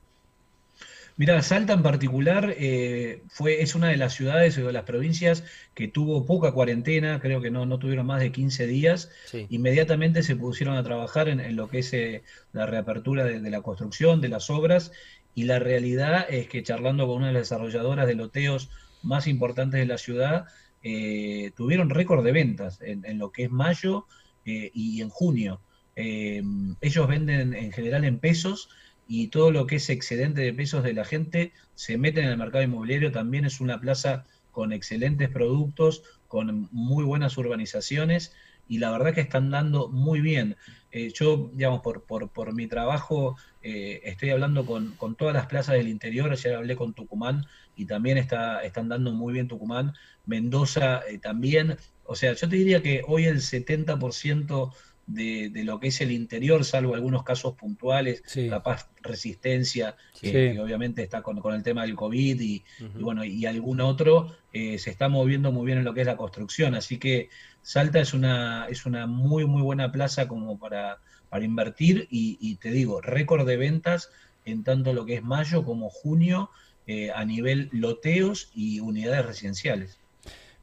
Mira, 1.17 1.43
Salta 1.43 1.75
en 1.75 1.83
particular 1.83 2.55
eh, 2.59 3.23
fue, 3.29 3.63
es 3.63 3.75
una 3.75 3.89
de 3.89 3.97
las 3.97 4.15
ciudades 4.15 4.57
o 4.59 4.67
de 4.67 4.73
las 4.73 4.85
provincias 4.85 5.45
que 5.75 5.89
tuvo 5.89 6.25
poca 6.25 6.53
cuarentena, 6.53 7.21
creo 7.21 7.41
que 7.43 7.51
no, 7.51 7.67
no 7.67 7.79
tuvieron 7.79 8.07
más 8.07 8.21
de 8.21 8.33
15 8.33 8.67
días. 8.67 9.11
Inmediatamente 9.51 10.23
se 10.23 10.37
pusieron 10.37 10.77
a 10.77 10.83
trabajar 10.83 11.29
en, 11.29 11.55
lo 11.55 11.69
que 11.69 11.81
es 11.81 11.93
eh, 11.93 12.23
la 12.53 12.67
reapertura 12.67 13.25
de, 13.25 13.51
la 13.51 13.61
construcción, 13.61 14.21
de 14.21 14.29
las 14.29 14.49
obras, 14.49 14.93
y 15.35 15.45
la 15.45 15.59
realidad 15.59 16.27
es 16.29 16.49
que 16.49 16.63
charlando 16.63 17.07
con 17.07 17.17
una 17.17 17.29
de 17.29 17.35
las 17.35 17.49
desarrolladoras 17.49 18.07
de 18.07 18.15
loteos 18.15 18.71
más 19.03 19.27
importantes 19.27 19.81
de 19.81 19.87
la 19.87 19.99
ciudad, 19.99 20.47
eh, 20.83 21.53
tuvieron 21.57 21.91
récord 21.91 22.25
de 22.25 22.33
ventas 22.33 22.81
en, 22.81 23.05
en, 23.05 23.19
lo 23.19 23.31
que 23.31 23.45
es 23.45 23.51
mayo 23.51 24.07
y 24.45 25.01
en 25.01 25.09
junio. 25.09 25.61
ellos 25.95 27.07
venden 27.07 27.55
en 27.55 27.71
general 27.71 28.05
en 28.05 28.19
pesos 28.19 28.69
y 29.15 29.29
todo 29.29 29.51
lo 29.51 29.67
que 29.67 29.77
es 29.77 29.91
excedente 29.91 30.41
de 30.41 30.55
pesos 30.55 30.83
de 30.83 30.95
la 30.95 31.05
gente 31.05 31.53
se 31.75 31.99
mete 31.99 32.23
en 32.23 32.31
el 32.31 32.39
mercado 32.39 32.65
inmobiliario. 32.65 33.13
También 33.13 33.45
es 33.45 33.61
una 33.61 33.79
plaza 33.79 34.25
con 34.53 34.73
excelentes 34.73 35.29
productos, 35.29 36.03
con 36.29 36.67
muy 36.73 37.05
buenas 37.05 37.37
urbanizaciones 37.37 38.33
y 38.67 38.79
la 38.79 38.91
verdad 38.91 39.13
que 39.13 39.21
están 39.21 39.51
dando 39.51 39.91
muy 39.91 40.23
bien. 40.23 40.57
Eh, 40.93 41.13
yo, 41.15 41.51
digamos, 41.53 41.83
por, 41.83 42.05
por, 42.07 42.55
mi 42.55 42.69
trabajo 42.69 43.37
eh, 43.63 44.01
estoy 44.05 44.31
hablando 44.31 44.65
con, 44.65 44.97
todas 45.19 45.35
las 45.35 45.45
plazas 45.45 45.75
del 45.75 45.89
interior, 45.89 46.33
ayer 46.33 46.55
hablé 46.55 46.75
con 46.75 46.95
Tucumán 46.95 47.45
y 47.77 47.85
también 47.85 48.17
está, 48.17 48.63
están 48.65 48.89
dando 48.89 49.13
muy 49.13 49.35
bien 49.35 49.47
Tucumán, 49.47 49.93
Mendoza 50.25 51.03
eh, 51.07 51.19
también. 51.19 51.77
O 52.05 52.15
sea, 52.15 52.33
yo 52.33 52.49
te 52.49 52.57
diría 52.57 52.83
que 52.83 53.03
hoy 53.07 53.27
el 53.27 53.43
70% 53.43 54.73
de, 55.07 55.51
lo 55.65 55.81
que 55.81 55.89
es 55.89 56.01
el 56.01 56.13
interior, 56.13 56.65
salvo 56.65 56.95
algunos 56.95 57.25
casos 57.25 57.55
puntuales, 57.55 58.23
la 58.35 58.63
paz 58.63 58.89
resistencia, 59.03 59.97
que 60.19 60.59
obviamente 60.61 61.03
está 61.03 61.23
con, 61.23 61.41
el 61.53 61.63
tema 61.63 61.83
del 61.83 61.97
COVID 61.97 62.41
y, 62.41 62.65
bueno, 63.01 63.25
y 63.25 63.47
algún 63.47 63.81
otro, 63.81 64.37
eh, 64.53 64.79
se 64.79 64.91
está 64.91 65.09
moviendo 65.09 65.53
muy 65.53 65.67
bien 65.67 65.79
en 65.79 65.85
lo 65.85 65.95
que 65.95 66.03
es 66.03 66.07
la 66.07 66.17
construcción. 66.17 66.75
Así 66.75 66.99
que 66.99 67.29
Salta 67.63 68.01
es 68.01 68.15
una, 68.15 68.67
es 68.69 68.87
una 68.87 69.07
muy, 69.07 69.45
muy 69.47 69.63
buena 69.63 69.93
plaza 69.93 70.29
como 70.29 70.59
para, 70.59 70.99
para 71.29 71.45
invertir 71.45 72.09
y, 72.11 72.57
te 72.57 72.71
digo, 72.71 73.01
récord 73.01 73.47
de 73.47 73.57
ventas 73.57 74.11
en 74.45 74.65
tanto 74.65 74.93
lo 74.93 75.07
que 75.07 75.15
es 75.15 75.23
mayo 75.23 75.65
como 75.65 75.89
junio 75.89 76.51
eh, 76.87 77.11
a 77.13 77.25
nivel 77.25 77.69
loteos 77.73 78.51
y 78.55 78.81
unidades 78.81 79.25
residenciales. 79.25 80.02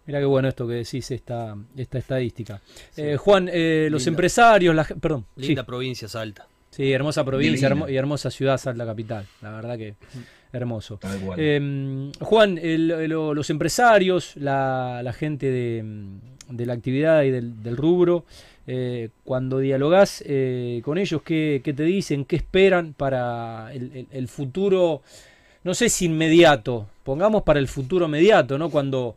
Mira 0.06 0.20
qué 0.20 0.26
bueno 0.26 0.48
esto 0.48 0.68
que 0.68 0.74
decís, 0.74 1.12
esta, 1.12 1.56
esta 1.78 2.00
estadística. 2.00 2.60
Eh, 2.98 3.16
Juan, 3.18 3.48
eh, 3.52 3.90
los 3.92 4.08
empresarios, 4.08 4.76
la, 4.76 4.84
perdón. 4.84 5.26
Linda 5.36 5.64
provincia 5.64 6.08
Salta. 6.08 6.48
Sí, 6.72 6.92
hermosa 6.92 7.24
provincia 7.24 7.76
y 7.88 7.96
hermosa 7.96 8.32
ciudad 8.32 8.58
Salta 8.58 8.86
Capital. 8.86 9.28
La 9.42 9.52
verdad 9.52 9.78
que 9.78 9.96
hermoso. 10.52 11.00
Em, 11.38 12.12
Juan, 12.20 12.60
los 13.08 13.50
empresarios, 13.52 14.36
la, 14.36 15.14
gente 15.16 15.52
de, 15.52 16.66
la 16.66 16.74
actividad 16.74 17.22
y 17.24 17.30
del, 17.30 17.78
rubro, 17.78 18.26
eh, 18.66 19.10
cuando 19.24 19.60
dialogás 19.60 20.24
con 20.84 20.98
ellos, 20.98 21.22
¿qué, 21.22 21.62
te 21.64 21.84
dicen? 21.84 22.26
¿Qué 22.26 22.36
esperan 22.36 22.94
para 22.94 23.72
el, 23.74 24.08
el, 24.10 24.28
futuro? 24.28 25.04
No 25.64 25.76
sé 25.76 25.90
si 25.90 26.06
inmediato, 26.06 26.88
pongamos 27.04 27.44
para 27.44 27.60
el 27.60 27.68
futuro 27.68 28.06
inmediato, 28.06 28.58
¿no? 28.58 28.72
Cuando 28.72 29.16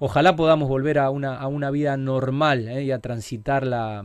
ojalá 0.00 0.34
podamos 0.34 0.68
volver 0.68 0.98
a 0.98 1.10
una, 1.10 1.36
a 1.36 1.46
una 1.46 1.70
vida 1.70 1.96
normal 1.96 2.66
¿eh? 2.68 2.82
y 2.82 2.90
a 2.90 2.98
transitar 2.98 3.64
la, 3.64 4.04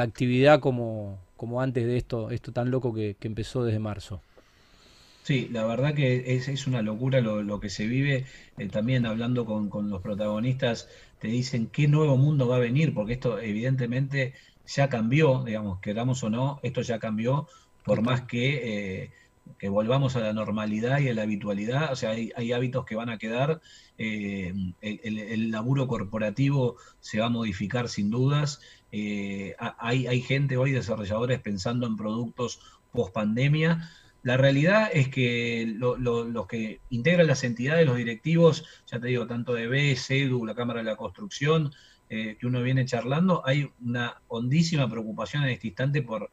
actividad 0.00 0.58
como, 0.58 1.20
como, 1.36 1.60
antes 1.60 1.86
de 1.86 1.96
esto, 1.96 2.30
esto 2.30 2.50
tan 2.50 2.70
loco 2.72 2.92
que, 2.92 3.16
empezó 3.20 3.62
desde 3.62 3.78
marzo. 3.78 4.20
Sí, 5.22 5.48
la 5.52 5.64
verdad 5.64 5.94
que 5.94 6.34
es, 6.34 6.66
una 6.66 6.82
locura 6.82 7.20
lo, 7.20 7.60
que 7.60 7.70
se 7.70 7.86
vive. 7.86 8.24
Eh, 8.58 8.68
también 8.68 9.06
hablando 9.06 9.44
con, 9.44 9.70
los 9.88 10.02
protagonistas, 10.02 10.88
te 11.20 11.28
dicen 11.28 11.68
qué 11.68 11.88
nuevo 11.88 12.16
mundo 12.16 12.48
va 12.48 12.56
a 12.56 12.60
venir, 12.60 12.92
porque 12.92 13.12
esto 13.14 13.38
evidentemente 13.38 14.34
ya 14.66 14.88
cambió, 14.88 15.44
digamos, 15.44 15.78
queramos 15.80 16.22
o 16.24 16.30
no, 16.30 16.58
esto 16.62 16.82
ya 16.82 16.98
cambió, 16.98 17.46
por 17.84 18.02
más 18.02 18.22
que... 18.22 19.02
Eh, 19.04 19.10
que 19.58 19.68
volvamos 19.68 20.16
a 20.16 20.20
la 20.20 20.32
normalidad 20.32 21.00
y 21.00 21.08
a 21.08 21.14
la 21.14 21.22
habitualidad, 21.22 21.92
o 21.92 21.96
sea, 21.96 22.10
hay, 22.10 22.52
hábitos 22.52 22.84
que 22.84 22.96
van 22.96 23.08
a 23.08 23.18
quedar, 23.18 23.60
eh, 23.98 24.52
el, 24.80 25.50
laburo 25.50 25.86
corporativo 25.86 26.76
se 27.00 27.20
va 27.20 27.26
a 27.26 27.30
modificar 27.30 27.88
sin 27.88 28.10
dudas, 28.10 28.60
eh, 28.92 29.54
hay, 29.78 30.06
hay 30.06 30.20
gente 30.20 30.56
hoy, 30.56 30.72
desarrolladores, 30.72 31.40
pensando 31.40 31.86
en 31.86 31.96
productos 31.96 32.60
post 32.92 33.12
pandemia. 33.12 33.90
La 34.22 34.36
realidad 34.36 34.88
es 34.92 35.08
que 35.08 35.74
los 35.76 36.46
que 36.46 36.80
integran 36.88 37.26
las 37.26 37.44
entidades, 37.44 37.86
los 37.86 37.96
directivos, 37.96 38.64
ya 38.90 38.98
te 38.98 39.08
digo, 39.08 39.26
tanto 39.26 39.52
de 39.52 39.66
B, 39.66 39.96
CEDU, 39.96 40.46
la 40.46 40.54
Cámara 40.54 40.78
de 40.78 40.86
la 40.86 40.96
Construcción, 40.96 41.72
eh, 42.08 42.36
que 42.38 42.46
uno 42.46 42.62
viene 42.62 42.86
charlando, 42.86 43.42
hay 43.44 43.70
una 43.84 44.22
hondísima 44.28 44.88
preocupación 44.88 45.42
en 45.42 45.50
este 45.50 45.66
instante 45.66 46.00
por, 46.00 46.30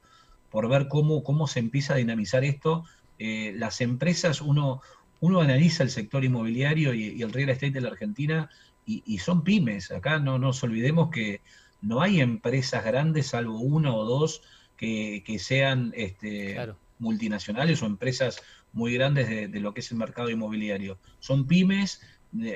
por 0.50 0.70
ver 0.70 0.88
cómo, 0.88 1.24
cómo 1.24 1.48
se 1.48 1.60
empieza 1.60 1.96
a 1.96 1.98
dinamizar 1.98 2.44
esto 2.44 2.86
eh, 3.24 3.54
las 3.56 3.82
empresas, 3.82 4.42
uno, 4.42 4.82
uno 5.20 5.42
analiza 5.42 5.84
el 5.84 5.92
sector 5.92 6.26
inmobiliario 6.26 6.92
y, 6.92 7.22
el 7.22 7.32
real 7.32 7.52
estate 7.52 7.74
de 7.74 7.82
la 7.82 7.90
Argentina 7.90 8.50
y, 8.84 9.20
son 9.20 9.44
pymes. 9.44 9.92
Acá 9.92 10.18
no 10.18 10.40
nos 10.40 10.64
olvidemos 10.64 11.12
que 11.12 11.42
no 11.84 12.02
hay 12.02 12.20
empresas 12.20 12.84
grandes, 12.84 13.28
salvo 13.28 13.60
una 13.60 13.94
o 13.94 14.06
dos, 14.06 14.42
que, 14.76 15.38
sean 15.38 15.94
este, 15.96 16.58
multinacionales 16.98 17.84
o 17.84 17.86
empresas 17.86 18.42
muy 18.74 18.96
grandes 18.96 19.30
de, 19.30 19.60
lo 19.60 19.76
que 19.76 19.82
es 19.82 19.92
el 19.92 19.98
mercado 20.00 20.32
inmobiliario. 20.32 20.98
Son 21.20 21.46
pymes, 21.46 22.02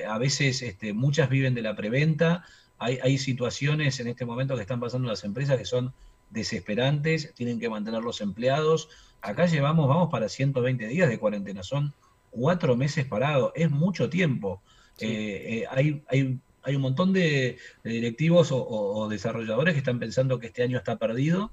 a 0.08 0.18
veces 0.18 0.62
este, 0.62 0.92
muchas 0.92 1.30
viven 1.30 1.54
de 1.54 1.62
la 1.62 1.76
preventa, 1.76 2.44
hay, 2.78 2.98
hay 3.04 3.18
situaciones 3.18 4.00
en 4.00 4.08
este 4.08 4.24
momento 4.24 4.56
que 4.56 4.62
están 4.62 4.80
pasando 4.80 5.06
las 5.08 5.22
empresas 5.22 5.58
que 5.58 5.64
son 5.64 5.94
desesperantes, 6.30 7.32
tienen 7.34 7.58
que 7.60 7.68
mantener 7.68 8.02
los 8.02 8.20
empleados. 8.20 8.88
Acá 9.20 9.46
llevamos, 9.46 9.88
vamos 9.88 10.10
para 10.10 10.28
120 10.28 10.86
días 10.88 11.08
de 11.08 11.18
cuarentena, 11.18 11.62
son 11.62 11.94
cuatro 12.30 12.76
meses 12.76 13.06
parados, 13.06 13.52
es 13.54 13.70
mucho 13.70 14.10
tiempo. 14.10 14.60
Eh, 15.00 15.62
eh, 15.62 15.64
hay, 15.70 16.02
hay, 16.08 16.38
hay, 16.62 16.76
un 16.76 16.82
montón 16.82 17.12
de, 17.12 17.58
directivos 17.84 18.48
o, 18.52 19.08
desarrolladores 19.08 19.74
que 19.74 19.78
están 19.78 19.98
pensando 19.98 20.38
que 20.38 20.48
este 20.48 20.62
año 20.62 20.78
está 20.78 20.96
perdido, 20.96 21.50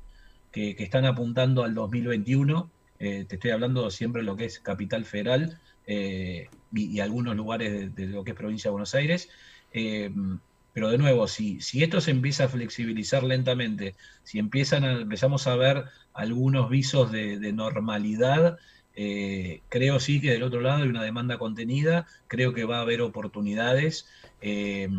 que, 0.51 0.75
están 0.79 1.05
apuntando 1.05 1.63
al 1.63 1.73
2021. 1.73 2.69
Eh, 2.99 3.25
te 3.27 3.35
estoy 3.35 3.51
hablando 3.51 3.89
siempre 3.91 4.21
de 4.21 4.25
lo 4.25 4.35
que 4.35 4.45
es 4.45 4.59
Capital 4.59 5.05
Federal 5.05 5.59
y, 5.87 6.99
algunos 6.99 7.35
lugares 7.35 7.95
de, 7.95 8.07
lo 8.07 8.23
que 8.23 8.31
es 8.31 8.37
Provincia 8.37 8.69
de 8.69 8.73
Buenos 8.73 8.95
Aires. 8.95 9.29
Pero 10.73 10.89
de 10.89 10.97
nuevo, 10.97 11.27
si, 11.27 11.61
si 11.61 11.83
esto 11.83 12.01
se 12.01 12.11
empieza 12.11 12.45
a 12.45 12.49
flexibilizar 12.49 13.23
lentamente, 13.23 13.95
si 14.23 14.39
empiezan 14.39 14.83
empezamos 14.83 15.47
a 15.47 15.55
ver 15.55 15.85
algunos 16.13 16.69
visos 16.69 17.11
de, 17.11 17.53
normalidad, 17.53 18.57
eh, 18.95 19.61
creo 19.69 19.99
sí 19.99 20.19
que 20.19 20.31
del 20.31 20.43
otro 20.43 20.61
lado 20.61 20.83
hay 20.83 20.89
una 20.89 21.03
demanda 21.03 21.37
contenida, 21.37 22.07
creo 22.27 22.53
que 22.53 22.65
va 22.65 22.77
a 22.77 22.81
haber 22.81 23.01
oportunidades. 23.01 24.07
Eh, 24.41 24.89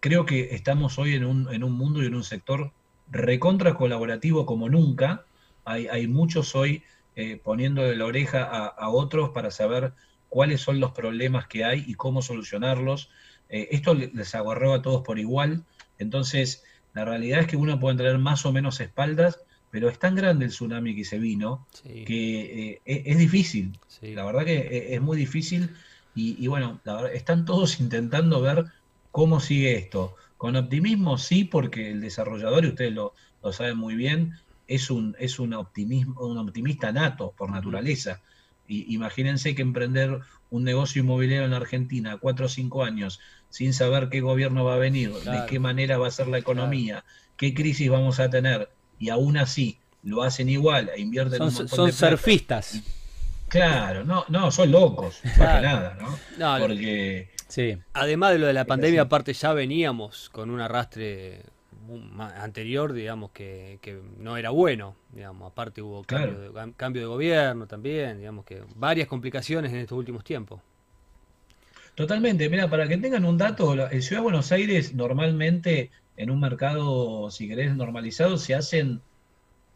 creo 0.00 0.24
que 0.26 0.54
estamos 0.54 0.98
hoy 0.98 1.14
en 1.14 1.24
un, 1.24 1.52
en 1.52 1.62
un, 1.62 1.72
mundo 1.72 2.02
y 2.02 2.06
en 2.06 2.14
un 2.14 2.24
sector 2.24 2.72
recontra 3.10 3.74
colaborativo 3.74 4.46
como 4.46 4.68
nunca. 4.68 5.24
Hay, 5.64 5.86
hay 5.88 6.06
muchos 6.06 6.54
hoy 6.54 6.82
eh, 7.20 7.40
poniendo 7.42 7.82
de 7.82 7.96
la 7.96 8.04
oreja 8.04 8.44
a, 8.44 8.90
otros 8.90 9.30
para 9.30 9.50
saber 9.50 9.92
cuáles 10.28 10.60
son 10.60 10.78
los 10.78 10.92
problemas 10.92 11.48
que 11.48 11.64
hay 11.64 11.82
y 11.84 11.94
cómo 11.94 12.22
solucionarlos. 12.22 13.10
Eh, 13.48 13.68
esto 13.70 13.94
les 13.94 14.34
agarró 14.34 14.74
a 14.74 14.82
todos 14.82 15.02
por 15.02 15.18
igual, 15.18 15.64
entonces 15.98 16.64
la 16.94 17.04
realidad 17.04 17.40
es 17.40 17.46
que 17.46 17.56
uno 17.56 17.78
puede 17.78 17.96
tener 17.96 18.18
más 18.18 18.44
o 18.46 18.52
menos 18.52 18.80
espaldas, 18.80 19.40
pero 19.70 19.88
es 19.88 19.98
tan 19.98 20.14
grande 20.14 20.46
el 20.46 20.50
tsunami 20.50 20.94
que 20.94 21.04
se 21.04 21.18
vino 21.18 21.66
que 21.82 22.70
eh, 22.70 22.80
e, 22.84 23.02
es, 23.06 23.18
difícil. 23.18 23.78
La 24.02 24.24
verdad 24.24 24.44
que 24.44 24.56
e, 24.56 24.94
es 24.94 25.00
muy 25.00 25.16
difícil 25.16 25.70
y, 26.14 26.46
bueno, 26.48 26.80
están 27.12 27.44
todos 27.44 27.78
intentando 27.80 28.40
ver 28.40 28.64
cómo 29.12 29.40
sigue 29.40 29.76
esto. 29.76 30.16
Con 30.36 30.56
optimismo 30.56 31.18
sí, 31.18 31.44
porque 31.44 31.90
el 31.90 32.00
desarrollador, 32.00 32.64
y 32.64 32.68
ustedes 32.68 32.92
lo, 32.92 33.14
saben 33.52 33.76
muy 33.76 33.94
bien, 33.94 34.34
es 34.66 34.90
un, 34.90 35.14
es 35.18 35.38
un, 35.38 35.54
optimismo, 35.54 36.20
un 36.20 36.38
optimista 36.38 36.92
nato 36.92 37.32
por 37.36 37.50
naturaleza. 37.50 38.20
Y, 38.68 38.94
imagínense 38.94 39.54
que 39.54 39.62
emprender 39.62 40.20
un 40.50 40.62
negocio 40.62 41.02
inmobiliario 41.02 41.46
en 41.46 41.54
Argentina 41.54 42.18
cuatro 42.18 42.46
o 42.46 42.48
cinco 42.48 42.84
años 42.84 43.18
sin 43.50 43.72
saber 43.72 44.08
qué 44.10 44.20
gobierno 44.20 44.64
va 44.64 44.74
a 44.74 44.78
venir, 44.78 45.12
de 45.12 45.46
qué 45.48 45.58
manera 45.58 45.98
va 45.98 46.08
a 46.08 46.10
ser 46.10 46.28
la 46.28 46.38
economía, 46.38 47.04
qué 47.36 47.54
crisis 47.54 47.88
vamos 47.88 48.20
a 48.20 48.28
tener, 48.30 48.70
y 48.98 49.08
aún 49.08 49.38
así 49.38 49.78
lo 50.02 50.22
hacen 50.22 50.48
igual 50.48 50.90
e 50.94 51.00
invierten 51.00 51.38
son, 51.38 51.48
un 51.48 51.54
montón 51.54 51.92
son 51.92 51.92
surfistas. 51.92 52.82
Claro, 53.48 54.04
no, 54.04 54.26
no, 54.28 54.50
son 54.50 54.70
locos, 54.70 55.20
más 55.24 55.56
que 55.56 55.62
nada, 55.62 55.98
¿no? 56.38 56.58
Porque... 56.58 57.30
Sí. 57.48 57.78
Además 57.94 58.32
de 58.32 58.38
lo 58.38 58.46
de 58.46 58.52
la 58.52 58.66
pandemia, 58.66 59.02
aparte 59.02 59.32
ya 59.32 59.54
veníamos 59.54 60.28
con 60.28 60.50
un 60.50 60.60
arrastre 60.60 61.42
anterior, 62.36 62.92
digamos, 62.92 63.30
que, 63.30 63.78
no 64.18 64.36
era 64.36 64.50
bueno, 64.50 64.96
digamos, 65.12 65.50
aparte 65.50 65.82
hubo 65.82 66.04
cambio, 66.04 66.52
de, 66.52 66.72
cambio 66.76 67.02
de 67.02 67.08
gobierno 67.08 67.66
también, 67.66 68.18
digamos 68.18 68.44
que 68.44 68.62
varias 68.76 69.08
complicaciones 69.08 69.72
en 69.72 69.78
estos 69.78 69.98
últimos 69.98 70.24
tiempos. 70.24 70.60
Totalmente, 71.94 72.48
mira, 72.48 72.70
para 72.70 72.86
que 72.86 72.96
tengan 72.98 73.24
un 73.24 73.36
dato, 73.36 73.74
en 73.90 74.02
Ciudad 74.02 74.20
de 74.20 74.24
Buenos 74.24 74.52
Aires 74.52 74.94
normalmente 74.94 75.90
en 76.16 76.30
un 76.30 76.40
mercado, 76.40 77.30
si 77.30 77.48
querés, 77.48 77.74
normalizado, 77.74 78.36
se 78.38 78.54
hacen 78.54 79.00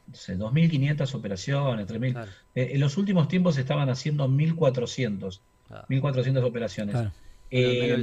no 0.07 0.14
sé, 0.14 0.37
2.500 0.38 1.14
operaciones, 1.14 1.87
3.000. 1.88 2.26
Eh, 2.54 2.71
en 2.75 2.81
los 2.81 2.97
últimos 2.97 3.28
tiempos 3.28 3.54
se 3.54 3.62
estaban 3.62 3.88
haciendo 3.88 4.28
1.400, 4.28 5.40
1.400 5.88 6.45
operaciones. 6.45 6.97
Eh, 7.50 8.02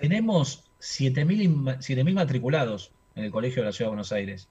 tenemos 0.00 0.64
7.000 0.80 2.12
matriculados 2.12 2.92
en 3.18 3.24
el 3.24 3.30
Colegio 3.30 3.62
de 3.62 3.66
la 3.66 3.72
Ciudad 3.72 3.86
de 3.86 3.96
Buenos 3.96 4.12
Aires. 4.12 4.48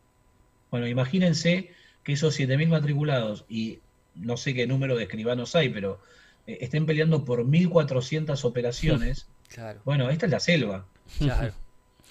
Bueno, 0.70 0.88
imagínense 0.88 1.72
que 2.04 2.14
esos 2.14 2.38
7.000 2.40 2.68
matriculados, 2.68 3.46
y 3.50 3.80
no 4.16 4.38
sé 4.38 4.54
qué 4.54 4.68
número 4.68 4.96
de 4.96 5.04
escribanos 5.04 5.56
hay, 5.56 5.70
pero 5.70 6.00
eh, 6.46 6.60
estén 6.62 6.86
peleando 6.86 7.26
por 7.26 7.46
1.400 7.46 8.44
operaciones, 8.44 9.28
bueno, 9.86 10.10
esta 10.10 10.26
es 10.26 10.32
la 10.32 10.40
selva. 10.40 10.86
Claro. 11.18 11.54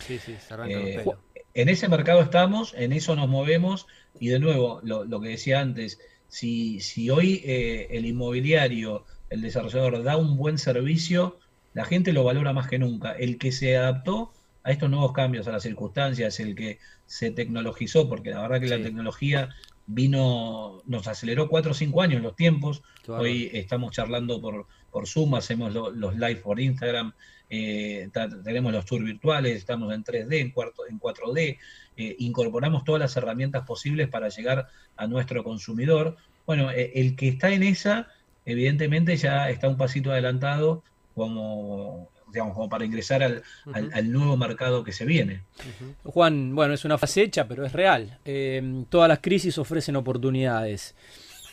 Sí, 0.06 0.18
sí, 0.18 0.36
se 0.46 0.52
arranca 0.52 0.78
eh, 0.78 1.02
En 1.54 1.70
ese 1.70 1.88
mercado 1.88 2.20
estamos, 2.20 2.74
en 2.76 2.92
eso 2.92 3.16
nos 3.16 3.30
movemos, 3.30 3.86
y 4.20 4.28
de 4.28 4.38
nuevo, 4.38 4.82
lo, 4.82 5.20
que 5.22 5.30
decía 5.30 5.60
antes, 5.60 5.98
si, 6.28 6.80
si 6.80 7.08
hoy 7.08 7.40
eh, 7.46 7.86
el 7.92 8.04
inmobiliario, 8.04 9.06
el 9.30 9.40
desarrollador 9.40 10.02
da 10.02 10.18
un 10.18 10.36
buen 10.36 10.58
servicio, 10.58 11.38
la 11.72 11.86
gente 11.86 12.12
lo 12.12 12.24
valora 12.24 12.52
más 12.52 12.68
que 12.68 12.78
nunca. 12.78 13.12
El 13.12 13.38
que 13.38 13.52
se 13.52 13.74
adaptó 13.74 14.34
a 14.66 14.72
estos 14.72 14.90
nuevos 14.90 15.12
cambios, 15.12 15.46
a 15.46 15.52
las 15.52 15.62
circunstancias, 15.62 16.40
el 16.40 16.56
que 16.56 16.80
se 17.06 17.30
tecnologizó, 17.30 18.08
porque 18.08 18.30
la 18.30 18.42
verdad 18.42 18.60
que 18.60 18.66
la 18.66 18.82
tecnología 18.82 19.48
vino, 19.86 20.82
nos 20.86 21.06
aceleró 21.06 21.48
cuatro 21.48 21.70
o 21.70 21.74
cinco 21.74 22.02
años 22.02 22.20
los 22.20 22.34
tiempos. 22.34 22.82
Hoy 23.06 23.48
estamos 23.52 23.92
charlando 23.92 24.40
por, 24.40 24.66
por 24.90 25.06
Zoom, 25.06 25.36
hacemos 25.36 25.72
los 25.72 26.16
live 26.16 26.40
por 26.42 26.58
Instagram, 26.58 27.12
eh, 27.48 28.10
tenemos 28.42 28.72
los 28.72 28.84
tours 28.84 29.04
virtuales, 29.04 29.56
estamos 29.56 29.94
en 29.94 30.02
3D, 30.02 30.40
en, 30.40 30.50
cuarto, 30.50 30.82
en 30.88 30.98
4D, 30.98 31.58
eh, 31.96 32.16
incorporamos 32.18 32.82
todas 32.82 33.00
las 33.00 33.16
herramientas 33.16 33.64
posibles 33.64 34.08
para 34.08 34.30
llegar 34.30 34.66
a 34.96 35.06
nuestro 35.06 35.44
consumidor. 35.44 36.16
Bueno, 36.44 36.72
eh, 36.72 36.90
el 36.96 37.14
que 37.14 37.28
está 37.28 37.52
en 37.52 37.62
esa, 37.62 38.08
evidentemente 38.44 39.16
ya 39.16 39.48
está 39.48 39.68
un 39.68 39.76
pasito 39.76 40.10
adelantado 40.10 40.82
como 41.14 42.10
digamos, 42.32 42.54
como 42.54 42.68
para 42.68 42.84
ingresar 42.84 43.22
al, 43.22 44.12
nuevo 44.12 44.36
mercado 44.36 44.84
que 44.84 44.92
se 44.92 45.04
viene. 45.04 45.42
Juan, 46.04 46.54
bueno, 46.54 46.74
es 46.74 46.84
una 46.84 46.98
fase 46.98 47.22
hecha, 47.22 47.46
pero 47.46 47.64
es 47.64 47.72
real. 47.72 48.18
Eh, 48.24 48.84
todas 48.88 49.08
las 49.08 49.20
crisis 49.20 49.58
ofrecen 49.58 49.96
oportunidades. 49.96 50.94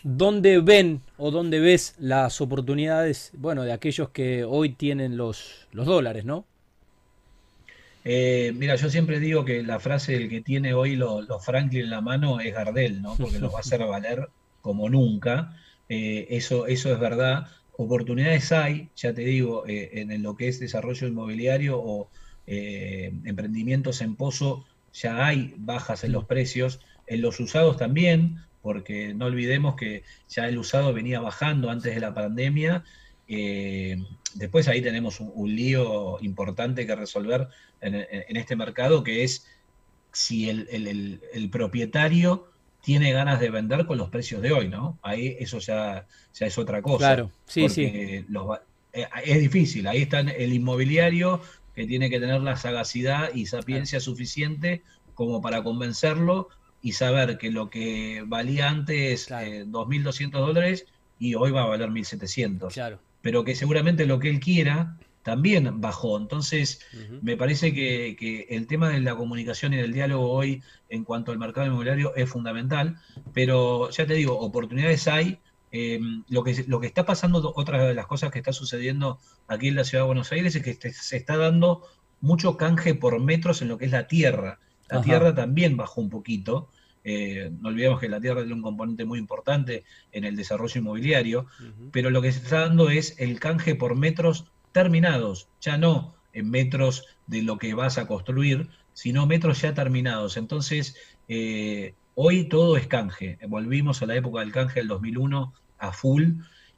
¿Dónde 0.03 0.59
ven 0.59 1.01
o 1.17 1.31
dónde 1.31 1.59
ves 1.59 1.95
las 1.97 2.41
oportunidades, 2.41 3.31
bueno, 3.35 3.63
de 3.63 3.71
aquellos 3.71 4.09
que 4.09 4.43
hoy 4.43 4.69
tienen 4.69 5.15
los, 5.15 5.67
los 5.71 5.85
dólares, 5.85 6.25
no? 6.25 6.45
Eh, 8.05 8.51
mira, 8.55 8.75
yo 8.75 8.89
siempre 8.89 9.19
digo 9.19 9.45
que 9.45 9.63
la 9.63 9.79
frase 9.79 10.13
del 10.13 10.29
que 10.29 10.41
tiene 10.41 10.73
hoy 10.73 10.95
los 10.95 11.25
Franklin 11.43 11.83
en 11.83 11.89
la 11.89 12.01
mano 12.01 12.39
es 12.41 12.53
Gardel, 12.53 13.01
¿no? 13.01 13.15
Porque 13.15 13.39
lo 13.39 13.49
va 13.49 13.59
a 13.59 13.61
hacer 13.61 13.79
valer 13.87 14.27
como 14.61 14.89
nunca. 14.89 15.55
Eh, 15.87 16.27
eso, 16.31 16.67
eso 16.67 16.91
es 16.91 16.99
verdad. 16.99 17.47
Oportunidades 17.75 18.51
hay, 18.51 18.89
ya 18.95 19.13
te 19.13 19.21
digo, 19.21 19.67
eh, 19.67 19.89
en 19.93 20.21
lo 20.21 20.35
que 20.35 20.47
es 20.47 20.59
desarrollo 20.59 21.07
inmobiliario 21.07 21.79
o 21.79 22.09
eh, 22.45 23.11
emprendimientos 23.25 24.01
en 24.01 24.15
pozo, 24.15 24.65
ya 24.93 25.25
hay 25.25 25.55
bajas 25.57 26.03
en 26.03 26.11
los 26.11 26.25
precios, 26.25 26.79
en 27.07 27.21
los 27.21 27.39
usados 27.39 27.77
también, 27.77 28.37
porque 28.61 29.15
no 29.15 29.25
olvidemos 29.25 29.75
que 29.75 30.03
ya 30.29 30.47
el 30.47 30.59
usado 30.59 30.93
venía 30.93 31.19
bajando 31.19 31.71
antes 31.71 31.95
de 31.95 32.01
la 32.01 32.13
pandemia. 32.13 32.83
Eh, 33.27 33.97
después 34.35 34.67
ahí 34.67 34.81
tenemos 34.81 35.19
un, 35.19 35.55
lío 35.55 36.19
importante 36.21 36.85
que 36.85 36.95
resolver 36.95 37.47
en, 37.81 38.37
este 38.37 38.55
mercado, 38.55 39.03
que 39.03 39.23
es 39.23 39.47
si 40.11 40.47
el 40.47 41.49
propietario 41.51 42.52
tiene 42.83 43.13
ganas 43.13 43.39
de 43.39 43.49
vender 43.49 43.85
con 43.85 43.97
los 43.97 44.09
precios 44.09 44.41
de 44.41 44.51
hoy, 44.51 44.67
¿no? 44.67 44.99
Ahí 45.01 45.37
eso 45.39 45.59
ya, 45.59 46.05
ya 46.33 46.45
es 46.45 46.57
otra 46.57 46.81
cosa. 46.81 46.97
Claro, 46.97 47.31
sí, 47.45 47.69
sí. 47.69 47.83
Eh, 47.85 48.25
es 49.23 49.39
difícil, 49.39 49.87
ahí 49.87 50.01
está 50.01 50.19
el 50.19 50.53
inmobiliario 50.53 51.41
que 51.73 51.87
tiene 51.87 52.09
que 52.09 52.19
tener 52.19 52.41
la 52.41 52.57
sagacidad 52.57 53.33
y 53.33 53.45
sapiencia 53.45 54.01
suficiente 54.01 54.83
como 55.15 55.41
para 55.41 55.63
convencerlo 55.63 56.49
y 56.81 56.91
saber 56.91 57.37
que 57.37 57.51
lo 57.51 57.69
que 57.69 58.21
valía 58.27 58.69
antes 58.69 59.31
2.200 59.31 60.25
eh, 60.25 60.29
dólares 60.31 60.85
y 61.17 61.35
hoy 61.35 61.51
va 61.51 61.63
a 61.63 61.67
valer 61.67 61.89
1.700. 61.89 62.73
Claro. 62.73 62.99
Pero 63.21 63.45
que 63.45 63.55
seguramente 63.55 64.05
lo 64.05 64.19
que 64.19 64.29
él 64.29 64.41
quiera 64.41 64.97
también 65.23 65.81
bajó. 65.81 66.17
Entonces, 66.17 66.81
me 67.21 67.37
parece 67.37 67.73
que, 67.73 68.45
el 68.49 68.67
tema 68.67 68.89
de 68.89 68.99
la 68.99 69.15
comunicación 69.15 69.73
y 69.73 69.77
del 69.77 69.93
diálogo 69.93 70.29
hoy 70.29 70.61
en 70.89 71.03
cuanto 71.03 71.31
al 71.31 71.39
mercado 71.39 71.67
inmobiliario 71.67 72.13
es 72.15 72.29
fundamental, 72.29 72.99
pero 73.33 73.89
ya 73.89 74.05
te 74.05 74.13
digo, 74.13 74.37
oportunidades 74.39 75.07
hay. 75.07 75.39
Eh, 75.75 75.99
lo, 76.29 76.43
que, 76.43 76.63
lo 76.67 76.79
que 76.79 76.85
está 76.85 77.03
pasando, 77.03 77.51
otra 77.55 77.83
de 77.83 77.95
las 77.95 78.05
cosas 78.05 78.29
que 78.29 78.37
está 78.37 78.53
sucediendo 78.53 79.17
aquí 79.47 79.69
en 79.69 79.75
la 79.75 79.83
ciudad 79.83 80.03
de 80.03 80.07
Buenos 80.07 80.31
Aires 80.31 80.55
es 80.55 80.61
que 80.61 80.93
se 80.93 81.17
está 81.17 81.35
dando 81.35 81.87
mucho 82.21 82.57
canje 82.57 82.93
por 82.93 83.19
metros 83.19 83.63
en 83.63 83.69
lo 83.69 83.79
que 83.79 83.85
es 83.85 83.91
la 83.91 84.07
tierra. 84.07 84.59
La 84.87 85.01
tierra 85.01 85.33
también 85.33 85.75
bajó 85.75 86.01
un 86.01 86.11
poquito. 86.11 86.69
Eh, 87.03 87.49
no 87.59 87.69
olvidemos 87.69 87.99
que 87.99 88.07
la 88.07 88.21
tierra 88.21 88.41
es 88.41 88.51
un 88.51 88.61
componente 88.61 89.03
muy 89.03 89.17
importante 89.17 89.83
en 90.11 90.23
el 90.23 90.35
desarrollo 90.35 90.79
inmobiliario, 90.79 91.47
pero 91.91 92.11
lo 92.11 92.21
que 92.21 92.31
se 92.31 92.39
está 92.39 92.61
dando 92.61 92.89
es 92.89 93.15
el 93.19 93.39
canje 93.39 93.73
por 93.73 93.95
metros 93.95 94.52
terminados, 94.73 95.47
ya 95.61 95.77
no 95.77 96.15
en 96.33 96.49
metros 96.49 97.05
de 97.27 97.43
lo 97.43 97.57
que 97.57 97.73
vas 97.73 97.97
a 97.97 98.07
construir, 98.07 98.69
sino 98.93 99.25
metros 99.25 99.61
ya 99.61 99.73
terminados. 99.73 100.35
Entonces, 100.35 100.95
eh, 101.27 101.93
hoy 102.15 102.49
todo 102.49 102.75
es 102.75 102.87
canje. 102.87 103.37
Volvimos 103.47 104.01
a 104.01 104.07
la 104.07 104.15
época 104.15 104.41
del 104.41 104.51
canje 104.51 104.81
del 104.81 104.89
2001 104.89 105.53
a 105.77 105.91
full. 105.93 106.33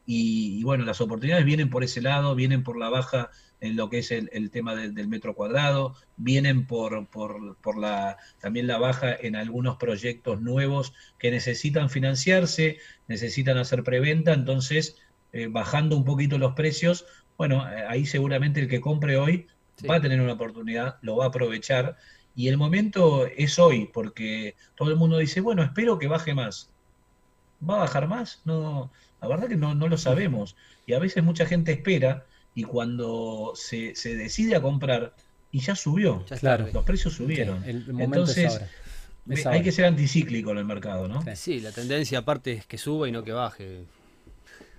Y, 0.05 0.62
bueno, 0.63 0.86
las 0.86 1.01
oportunidades 1.01 1.45
vienen 1.45 1.69
por 1.69 1.84
ese 1.84 2.01
lado, 2.01 2.36
vienen 2.36 2.63
por 2.63 2.77
la 2.77 2.89
baja 2.89 3.31
en 3.60 3.75
lo 3.75 3.89
que 3.89 3.99
es 3.99 4.12
el, 4.12 4.51
tema 4.51 4.75
del 4.75 5.08
metro 5.08 5.34
cuadrado, 5.34 5.95
vienen 6.17 6.67
por, 6.67 7.08
por, 7.08 7.77
la, 7.77 8.17
también 8.39 8.67
la 8.67 8.77
baja 8.77 9.15
en 9.15 9.36
algunos 9.36 9.77
proyectos 9.77 10.41
nuevos 10.41 10.93
que 11.17 11.31
necesitan 11.31 11.89
financiarse, 11.89 12.77
necesitan 13.08 13.58
hacer 13.58 13.84
preventa, 13.84 14.34
entonces 14.34 14.97
eh, 15.34 15.47
bajando 15.47 15.97
un 15.97 16.05
poquito 16.05 16.38
los 16.38 16.53
precios, 16.53 17.05
bueno, 17.37 17.69
eh, 17.69 17.85
ahí 17.87 18.05
seguramente 18.05 18.59
el 18.59 18.67
que 18.67 18.81
compre 18.81 19.17
hoy 19.17 19.47
va 19.89 19.95
a 19.95 20.01
tener 20.01 20.21
una 20.21 20.33
oportunidad, 20.33 20.97
lo 21.01 21.17
va 21.17 21.25
a 21.25 21.27
aprovechar. 21.29 21.97
Y 22.35 22.47
el 22.47 22.57
momento 22.57 23.25
es 23.25 23.59
hoy, 23.59 23.89
porque 23.93 24.55
todo 24.75 24.89
el 24.89 24.95
mundo 24.95 25.17
dice, 25.17 25.41
bueno, 25.41 25.63
espero 25.63 25.99
que 25.99 26.07
baje 26.07 26.33
más. 26.33 26.69
¿Va 27.67 27.75
a 27.75 27.79
bajar 27.79 28.07
más? 28.07 28.41
No, 28.45 28.91
la 29.21 29.27
verdad 29.27 29.47
que 29.47 29.55
no, 29.55 29.73
no 29.75 29.87
lo 29.87 29.97
sabemos. 29.97 30.55
Y 30.85 30.93
a 30.93 30.99
veces 30.99 31.23
mucha 31.23 31.45
gente 31.45 31.71
espera 31.71 32.25
y 32.53 32.63
cuando 32.63 33.53
se, 33.55 33.93
decide 34.03 34.55
a 34.55 34.61
comprar, 34.61 35.13
y 35.51 35.59
ya 35.59 35.75
subió. 35.75 36.25
claro. 36.39 36.67
Los 36.73 36.83
precios 36.83 37.13
subieron. 37.13 37.63
Entonces, 37.65 38.61
hay 39.45 39.61
que 39.61 39.71
ser 39.71 39.85
anticíclico 39.85 40.51
en 40.51 40.57
el 40.59 40.65
mercado, 40.65 41.07
¿no? 41.07 41.23
Sí, 41.35 41.59
la 41.59 41.71
tendencia 41.71 42.19
aparte 42.19 42.53
es 42.53 42.65
que 42.65 42.77
suba 42.77 43.07
y 43.07 43.11
no 43.11 43.23
que 43.23 43.31
baje. 43.31 43.85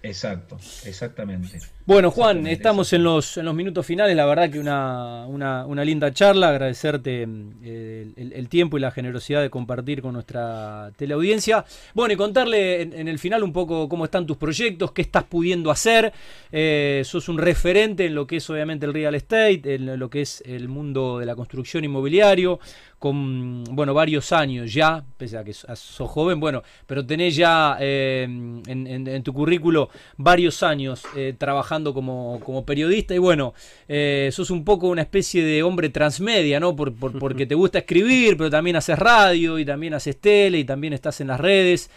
Exacto, 0.03 0.59
exactamente. 0.85 1.61
Bueno, 1.87 2.11
Juan, 2.11 2.49
estamos 2.49 2.93
en 2.95 3.05
los, 3.05 3.37
en 3.37 3.45
los 3.45 3.55
minutos 3.55 3.87
finales. 3.87 4.17
La 4.17 4.27
verdad 4.27 4.51
que 4.51 4.59
una, 4.59 5.25
una, 5.29 5.85
linda 5.85 6.13
charla. 6.13 6.49
Agradecerte 6.49 7.29
eh, 7.63 8.13
el, 8.17 8.49
tiempo 8.49 8.77
y 8.77 8.81
la 8.81 8.91
generosidad 8.91 9.41
de 9.41 9.51
compartir 9.51 10.03
con 10.03 10.15
nuestra 10.15 10.91
teleaudiencia. 10.97 11.65
Bueno, 11.95 12.13
y 12.13 12.17
contarle 12.17 12.83
en, 12.83 13.07
el 13.07 13.21
final 13.21 13.45
un 13.45 13.53
poco 13.53 13.89
cómo 13.89 14.05
están 14.05 14.27
tus 14.27 14.37
proyectos, 14.37 14.91
qué 14.91 15.03
estás 15.03 15.23
pudiendo 15.23 15.71
hacer. 15.71 16.13
Eh, 16.51 17.03
sos 17.05 17.29
un 17.29 17.39
referente 17.39 18.07
en 18.07 18.17
lo 18.17 18.27
que 18.27 18.39
es 18.39 18.51
obviamente 18.51 18.85
el 18.85 18.93
real 18.93 19.15
estate, 19.15 19.77
en 19.77 19.97
lo 19.97 20.11
que 20.11 20.23
es 20.23 20.43
el 20.45 20.67
mundo 20.67 21.21
de 21.21 21.27
la 21.27 21.37
construcción 21.37 21.85
inmobiliario 21.85 22.59
con 22.99 23.65
bueno 23.65 23.93
varios 23.93 24.33
años 24.33 24.73
ya, 24.73 25.05
pese 25.19 25.37
a 25.37 25.45
que 25.45 25.53
sos 25.53 26.11
joven, 26.11 26.41
bueno, 26.41 26.63
pero 26.87 27.05
tenés 27.05 27.37
ya 27.37 27.77
eh, 27.79 28.23
en, 28.25 29.23
tu 29.23 29.33
currículo 29.33 29.91
varios 30.17 30.63
años 30.63 31.03
eh, 31.15 31.35
trabajando 31.77 31.95
como, 31.95 32.41
como, 32.45 32.65
periodista 32.65 33.15
y 33.15 33.19
bueno, 33.19 33.55
eh, 33.89 34.31
sos 34.33 34.51
un 34.51 34.65
poco 34.65 34.89
una 34.89 35.03
especie 35.03 35.45
de 35.45 35.63
hombre 35.63 35.89
transmedia, 35.91 36.61
¿no? 36.61 36.75
Por, 36.75 36.95
porque 36.95 37.47
te 37.47 37.55
gusta 37.55 37.79
escribir, 37.79 38.37
pero 38.37 38.51
también 38.51 38.77
haces 38.77 38.99
radio 38.99 39.59
y 39.59 39.65
también 39.65 39.95
haces 39.95 40.19
tele 40.21 40.59
y 40.59 40.65
también 40.65 40.93
estás 40.93 41.21
en 41.21 41.29
las 41.29 41.41
redes. 41.41 41.91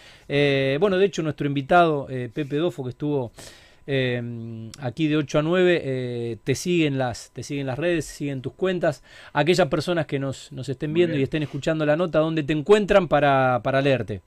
bueno, 0.79 0.97
de 0.97 1.05
hecho 1.05 1.23
nuestro 1.23 1.47
invitado, 1.47 2.07
Pepe 2.07 2.57
Dofo, 2.57 2.83
que 2.83 2.89
estuvo 2.89 3.31
aquí 4.79 5.07
de 5.07 5.17
8 5.17 5.39
a 5.39 5.41
9 5.41 5.81
eh, 5.83 6.37
te, 6.43 6.53
siguen 6.53 6.99
las, 6.99 7.31
te 7.31 7.41
siguen 7.41 7.65
las 7.65 7.79
redes, 7.79 8.05
siguen 8.05 8.41
tus 8.41 8.53
cuentas. 8.53 9.03
Aquellas 9.33 9.67
personas 9.67 10.05
que 10.05 10.19
nos, 10.19 10.51
estén 10.67 10.93
viendo 10.93 11.17
y 11.17 11.23
estén 11.23 11.43
escuchando 11.43 11.85
la 11.85 11.95
nota, 11.95 12.19
¿dónde 12.19 12.43
te 12.43 12.53
encuentran 12.53 13.07
para, 13.07 13.81
leerte? 13.81 14.21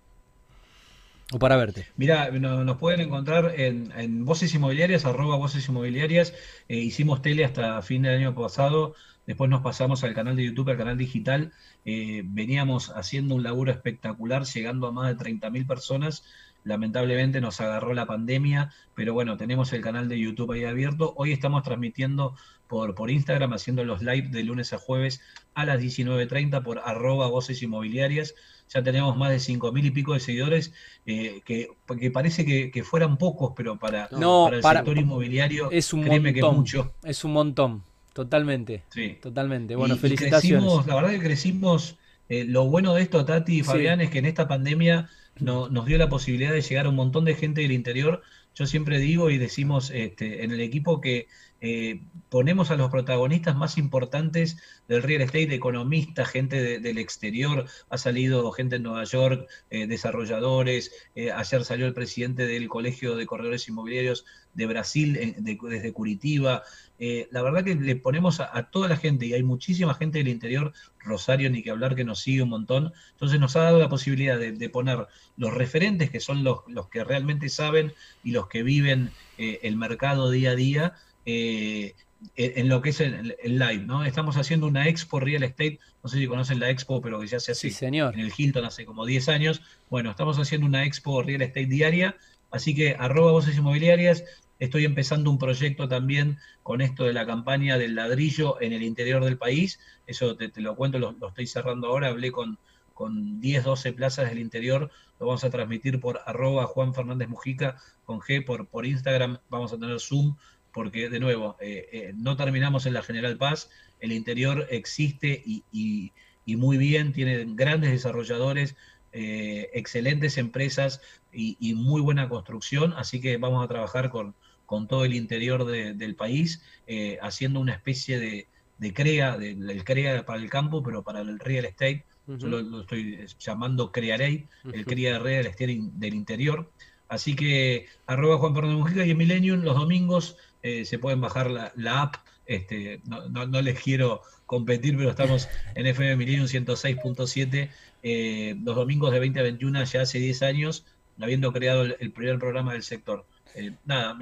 O 1.32 1.38
para 1.38 1.56
verte. 1.56 1.86
Mira, 1.96 2.30
nos 2.30 2.76
pueden 2.76 3.00
encontrar 3.00 3.54
en, 3.58 4.24
Voces 4.26 4.54
Inmobiliarias, 4.54 5.06
arroba 5.06 5.36
Voces 5.36 5.66
Inmobiliarias. 5.66 6.34
Eh, 6.68 6.76
hicimos 6.76 7.22
tele 7.22 7.46
hasta 7.46 7.80
fin 7.80 8.02
del 8.02 8.16
año 8.18 8.34
pasado. 8.34 8.94
Después 9.26 9.48
nos 9.48 9.62
pasamos 9.62 10.04
al 10.04 10.12
canal 10.12 10.36
de 10.36 10.44
YouTube, 10.44 10.68
al 10.68 10.76
canal 10.76 10.98
digital. 10.98 11.52
Eh, 11.86 12.22
veníamos 12.26 12.90
haciendo 12.90 13.34
un 13.34 13.42
laburo 13.42 13.70
espectacular, 13.70 14.44
llegando 14.44 14.86
a 14.86 14.92
más 14.92 15.08
de 15.08 15.24
30.000 15.24 15.66
personas 15.66 16.24
lamentablemente 16.64 17.40
nos 17.40 17.60
agarró 17.60 17.94
la 17.94 18.06
pandemia, 18.06 18.72
pero 18.94 19.14
bueno, 19.14 19.36
tenemos 19.36 19.72
el 19.72 19.80
canal 19.80 20.08
de 20.08 20.18
YouTube 20.18 20.52
ahí 20.52 20.64
abierto. 20.64 21.12
Hoy 21.16 21.32
estamos 21.32 21.62
transmitiendo 21.62 22.34
por, 22.68 22.94
por 22.94 23.10
Instagram, 23.10 23.52
haciendo 23.52 23.84
los 23.84 24.02
live 24.02 24.28
de 24.30 24.44
lunes 24.44 24.72
a 24.72 24.78
jueves 24.78 25.20
a 25.54 25.66
las 25.66 25.80
19.30 25.80 26.62
por 26.62 26.80
arroba 26.84 27.28
voces 27.28 27.62
inmobiliarias. 27.62 28.34
Ya 28.68 28.82
tenemos 28.82 29.16
más 29.16 29.30
de 29.30 29.36
5.000 29.36 29.84
y 29.84 29.90
pico 29.90 30.14
de 30.14 30.20
seguidores, 30.20 30.72
eh, 31.04 31.42
que, 31.44 31.68
parece 32.10 32.46
que, 32.46 32.84
fueran 32.84 33.18
pocos, 33.18 33.52
pero 33.54 33.78
para, 33.78 34.08
el 34.10 34.62
sector 34.62 34.96
inmobiliario, 34.96 35.70
es 35.70 35.92
un 35.92 36.00
montón, 36.06 36.32
que 36.32 36.40
es 36.40 36.52
mucho. 36.52 36.94
Es 37.02 37.24
un 37.24 37.32
montón, 37.34 37.82
totalmente. 38.14 38.84
Sí. 38.88 39.18
Totalmente. 39.20 39.76
Bueno, 39.76 39.96
felicitaciones. 39.96 40.86
la 40.86 40.94
verdad 40.94 41.10
que 41.10 41.20
crecimos. 41.20 41.98
Eh, 42.28 42.44
lo 42.44 42.64
bueno 42.64 42.94
de 42.94 43.02
esto, 43.02 43.26
Tati 43.26 43.58
y 43.58 43.62
Fabián, 43.62 44.00
es 44.00 44.08
que 44.08 44.20
en 44.20 44.24
esta 44.24 44.48
pandemia 44.48 45.10
no, 45.38 45.68
nos 45.68 45.86
dio 45.86 45.98
la 45.98 46.08
posibilidad 46.08 46.52
de 46.52 46.62
llegar 46.62 46.86
a 46.86 46.90
un 46.90 46.96
montón 46.96 47.24
de 47.24 47.34
gente 47.34 47.62
del 47.62 47.72
interior. 47.72 48.22
Yo 48.54 48.66
siempre 48.66 48.98
digo 48.98 49.30
y 49.30 49.38
decimos 49.38 49.90
este, 49.90 50.44
en 50.44 50.50
el 50.50 50.60
equipo 50.60 51.00
que 51.00 51.26
eh, 51.64 52.00
ponemos 52.28 52.72
a 52.72 52.76
los 52.76 52.90
protagonistas 52.90 53.54
más 53.54 53.78
importantes 53.78 54.56
del 54.88 55.02
real 55.02 55.22
estate, 55.22 55.54
economistas, 55.54 56.28
gente 56.28 56.80
del 56.80 56.98
exterior, 56.98 57.66
ha 57.88 57.98
salido 57.98 58.50
gente 58.50 58.76
en 58.76 58.82
Nueva 58.82 59.04
York, 59.04 59.48
eh, 59.70 59.86
desarrolladores, 59.86 60.90
eh, 61.14 61.30
ayer 61.30 61.64
salió 61.64 61.86
el 61.86 61.94
presidente 61.94 62.46
del 62.46 62.68
Colegio 62.68 63.14
de 63.14 63.26
Corredores 63.26 63.68
Inmobiliarios 63.68 64.26
de 64.54 64.66
Brasil, 64.66 65.36
desde 65.38 65.92
Curitiba, 65.92 66.64
eh, 66.98 67.28
la 67.30 67.42
verdad 67.42 67.64
que 67.64 67.74
le 67.74 67.96
ponemos 67.96 68.40
a, 68.40 68.70
toda 68.70 68.88
la 68.88 68.96
gente, 68.96 69.26
y 69.26 69.34
hay 69.34 69.42
muchísima 69.42 69.94
gente 69.94 70.18
del 70.18 70.28
interior, 70.28 70.72
Rosario, 71.00 71.50
ni 71.50 71.62
que 71.62 71.70
hablar, 71.70 71.94
que 71.96 72.04
nos 72.04 72.20
sigue 72.20 72.42
un 72.42 72.50
montón, 72.50 72.92
entonces 73.12 73.40
nos 73.40 73.56
ha 73.56 73.62
dado 73.62 73.78
la 73.80 73.88
posibilidad 73.88 74.38
de, 74.38 74.68
poner 74.68 75.08
los 75.36 75.52
referentes, 75.52 76.10
que 76.10 76.20
son 76.20 76.44
los, 76.44 76.60
los, 76.68 76.88
que 76.88 77.02
realmente 77.02 77.48
saben 77.48 77.92
y 78.22 78.30
los 78.30 78.48
que 78.48 78.62
viven 78.62 79.10
eh, 79.38 79.58
el 79.62 79.76
mercado 79.76 80.30
día 80.30 80.52
a 80.52 80.54
día, 80.54 80.94
eh, 81.26 81.94
en 82.36 82.68
lo 82.68 82.80
que 82.82 82.90
es 82.90 83.00
el, 83.00 83.34
live, 83.42 83.84
¿no? 83.84 84.04
Estamos 84.04 84.36
haciendo 84.36 84.66
una 84.66 84.88
expo 84.88 85.18
real 85.18 85.42
estate, 85.42 85.80
no 86.02 86.08
sé 86.08 86.18
si 86.18 86.26
conocen 86.26 86.60
la 86.60 86.70
expo, 86.70 87.02
pero 87.02 87.20
que 87.20 87.26
ya 87.26 87.40
se 87.40 87.52
hace 87.52 87.70
señor. 87.70 88.14
en 88.14 88.20
el 88.20 88.32
Hilton 88.36 88.64
hace 88.64 88.84
como 88.84 89.04
10 89.04 89.28
años. 89.28 89.60
Bueno, 89.90 90.10
estamos 90.10 90.38
haciendo 90.38 90.66
una 90.66 90.84
expo 90.84 91.22
real 91.22 91.42
estate 91.42 91.66
diaria, 91.66 92.16
así 92.50 92.74
que 92.74 92.96
arroba 92.98 93.32
voces 93.32 93.56
inmobiliarias, 93.56 94.24
Estoy 94.62 94.84
empezando 94.84 95.28
un 95.28 95.40
proyecto 95.40 95.88
también 95.88 96.38
con 96.62 96.82
esto 96.82 97.02
de 97.02 97.12
la 97.12 97.26
campaña 97.26 97.78
del 97.78 97.96
ladrillo 97.96 98.60
en 98.60 98.72
el 98.72 98.84
interior 98.84 99.24
del 99.24 99.36
país. 99.36 99.80
Eso 100.06 100.36
te, 100.36 100.52
lo 100.60 100.76
cuento, 100.76 101.00
lo, 101.00 101.16
estoy 101.26 101.48
cerrando 101.48 101.88
ahora. 101.88 102.06
Hablé 102.06 102.30
con, 102.30 102.60
con 102.94 103.40
10, 103.40 103.64
12 103.64 103.92
plazas 103.92 104.28
del 104.28 104.38
interior. 104.38 104.88
Lo 105.18 105.26
vamos 105.26 105.42
a 105.42 105.50
transmitir 105.50 105.98
por 105.98 106.20
arroba 106.26 106.66
Juan 106.66 106.94
Fernández 106.94 107.28
Mujica 107.28 107.76
con 108.04 108.20
G 108.20 108.44
por, 108.44 108.68
por 108.68 108.86
Instagram. 108.86 109.38
Vamos 109.50 109.72
a 109.72 109.78
tener 109.78 109.98
Zoom 109.98 110.36
porque, 110.72 111.08
de 111.08 111.18
nuevo, 111.18 111.56
eh, 111.60 111.88
eh, 111.90 112.12
no 112.14 112.36
terminamos 112.36 112.86
en 112.86 112.94
la 112.94 113.02
General 113.02 113.36
Paz. 113.36 113.68
El 113.98 114.12
interior 114.12 114.68
existe 114.70 115.42
y, 115.44 116.12
muy 116.46 116.76
bien, 116.76 117.12
tiene 117.12 117.44
grandes 117.48 117.90
desarrolladores, 117.90 118.76
eh, 119.12 119.70
excelentes 119.74 120.38
empresas 120.38 121.00
y, 121.32 121.74
muy 121.74 122.00
buena 122.00 122.28
construcción, 122.28 122.92
así 122.92 123.20
que 123.20 123.38
vamos 123.38 123.64
a 123.64 123.68
trabajar 123.68 124.08
con, 124.08 124.36
con 124.72 124.88
todo 124.88 125.04
el 125.04 125.12
interior 125.12 125.66
del 125.66 126.14
país, 126.14 126.62
eh, 126.86 127.18
haciendo 127.20 127.60
una 127.60 127.74
especie 127.74 128.18
de, 128.18 128.94
CREA, 128.94 129.36
del 129.36 129.84
CREA 129.84 130.24
para 130.24 130.40
el 130.40 130.48
campo, 130.48 130.82
pero 130.82 131.02
para 131.02 131.20
el 131.20 131.38
real 131.38 131.66
estate. 131.66 132.06
Yo 132.26 132.48
lo, 132.48 132.80
estoy 132.80 133.18
llamando 133.38 133.92
CREAREI, 133.92 134.46
el 134.72 134.86
CREA 134.86 135.12
de 135.12 135.18
real 135.18 135.44
estate 135.44 135.78
del 135.78 136.14
interior. 136.14 136.70
Así 137.10 137.36
que 137.36 137.84
arroba 138.06 138.38
Juan 138.38 138.54
Fernando 138.54 138.78
Mujica 138.78 139.04
y 139.04 139.10
en 139.10 139.18
Millennium 139.18 139.60
los 139.60 139.74
domingos 139.76 140.38
eh, 140.62 140.86
se 140.86 140.98
pueden 140.98 141.20
bajar 141.20 141.50
la, 141.50 142.00
app. 142.00 142.14
Este, 142.46 143.02
no, 143.04 143.44
les 143.60 143.78
quiero 143.78 144.22
competir, 144.46 144.96
pero 144.96 145.10
estamos 145.10 145.50
en 145.74 145.86
FM 145.86 146.16
Millennium 146.16 146.46
106.7 146.46 147.68
eh, 148.02 148.56
los 148.64 148.74
domingos 148.74 149.12
de 149.12 149.20
20 149.20 149.38
a 149.38 149.42
21 149.42 149.84
ya 149.84 150.00
hace 150.00 150.18
10 150.18 150.42
años, 150.44 150.86
habiendo 151.20 151.52
creado 151.52 151.82
el 151.82 152.10
primer 152.12 152.38
programa 152.38 152.72
del 152.72 152.82
sector. 152.82 153.26
Eh, 153.54 153.72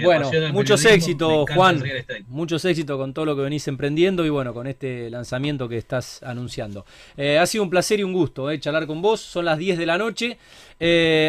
bueno, 0.03 0.31
muchos 0.53 0.85
éxitos, 0.85 1.49
Juan. 1.55 1.83
Muchos 2.29 2.65
éxitos 2.65 2.97
con 2.99 3.15
todo 3.15 3.25
lo 3.25 3.37
que 3.37 3.43
venís 3.43 3.67
emprendiendo 3.69 4.25
y 4.25 4.29
bueno, 4.29 4.53
con 4.53 4.67
este 4.67 5.11
lanzamiento 5.11 5.69
que 5.69 5.77
estás 5.77 6.23
anunciando. 6.23 6.85
Eh, 7.17 7.39
ha 7.39 7.47
sido 7.47 7.65
un 7.65 7.71
placer 7.71 8.01
y 8.01 8.03
un 8.03 8.13
gusto 8.13 8.51
eh, 8.51 8.59
charlar 8.59 8.87
con 8.87 9.01
vos. 9.03 9.21
Son 9.21 9.45
las 9.45 9.59
10 9.59 9.79
de 9.79 9.87
la 9.87 9.99
noche. 9.99 10.39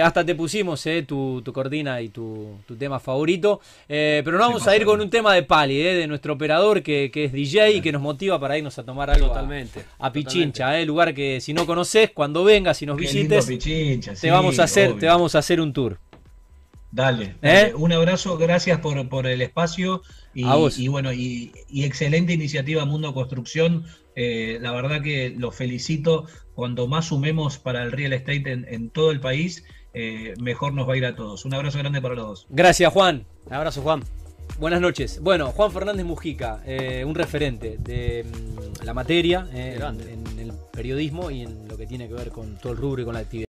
hasta 0.01 0.25
te 0.25 0.35
pusimos 0.35 0.83
tu, 1.05 1.41
tu, 1.43 1.53
cortina 1.53 2.01
y 2.01 2.09
tu, 2.09 2.55
tema 2.79 2.99
favorito. 2.99 3.61
pero 3.87 4.31
no 4.31 4.39
vamos 4.39 4.67
a 4.67 4.75
ir 4.75 4.85
con 4.85 5.01
un 5.01 5.09
tema 5.09 5.33
de 5.33 5.43
Pali, 5.43 5.77
de 5.77 6.07
nuestro 6.07 6.33
operador 6.33 6.81
que, 6.81 7.11
es 7.13 7.31
DJ 7.31 7.73
y 7.73 7.81
que 7.81 7.91
nos 7.91 8.01
motiva 8.01 8.39
para 8.39 8.57
irnos 8.57 8.77
a 8.79 8.83
tomar 8.83 9.09
algo 9.09 9.27
totalmente, 9.27 9.83
a, 9.99 10.11
Pichincha, 10.11 10.81
lugar 10.85 11.13
que 11.13 11.39
si 11.41 11.53
no 11.53 11.65
conoces, 11.65 12.11
cuando 12.11 12.43
vengas, 12.43 12.77
si 12.77 12.85
nos 12.85 12.97
visites, 12.97 13.45
te, 14.19 14.31
vamos 14.31 14.59
a 14.59 14.63
hacer, 14.63 14.97
te 14.97 15.05
vamos 15.05 15.35
a 15.35 15.39
hacer 15.39 15.61
un 15.61 15.73
tour. 15.73 15.99
Dale, 16.91 17.35
¿Eh? 17.41 17.73
un 17.75 17.93
abrazo, 17.93 18.37
gracias 18.37 18.79
por, 18.79 19.07
por 19.07 19.25
el 19.25 19.41
espacio 19.41 20.01
Y, 20.33 20.87
bueno, 20.89 21.13
y, 21.13 21.51
excelente 21.71 22.33
iniciativa 22.33 22.85
Mundo 22.85 23.13
Construcción. 23.13 23.85
Eh, 24.15 24.57
la 24.61 24.71
verdad 24.71 25.01
que 25.01 25.33
lo 25.37 25.51
felicito. 25.51 26.25
Cuando 26.53 26.87
más 26.87 27.05
sumemos 27.05 27.57
para 27.57 27.81
el 27.83 27.93
real 27.93 28.11
estate 28.11 28.51
en, 28.51 28.89
todo 28.89 29.11
el 29.11 29.21
país, 29.21 29.63
eh, 29.93 30.33
mejor 30.39 30.73
nos 30.73 30.87
va 30.87 30.93
a 30.93 30.97
ir 30.97 31.05
a 31.05 31.15
todos. 31.15 31.45
Un 31.45 31.53
abrazo 31.53 31.79
grande 31.79 32.01
para 32.01 32.15
los 32.15 32.27
dos. 32.27 32.47
Gracias, 32.49 32.91
Juan. 32.91 33.25
Un 33.45 33.53
abrazo, 33.53 33.81
Juan. 33.81 34.03
Buenas 34.59 34.81
noches. 34.81 35.21
Bueno, 35.21 35.47
Juan 35.53 35.71
Fernández 35.71 36.05
Mujica, 36.05 36.61
un 37.05 37.15
referente 37.15 37.77
de 37.79 38.25
mm, 38.25 38.85
la 38.85 38.93
materia 38.93 39.47
en, 39.53 39.81
en, 39.81 40.39
el 40.39 40.51
periodismo 40.73 41.31
y 41.31 41.41
en 41.41 41.67
lo 41.69 41.77
que 41.77 41.87
tiene 41.87 42.07
que 42.09 42.13
ver 42.13 42.29
con 42.29 42.57
todo 42.57 42.73
el 42.73 42.77
rubro 42.77 43.01
y 43.01 43.05
con 43.05 43.13
la 43.13 43.21
actividad. 43.21 43.39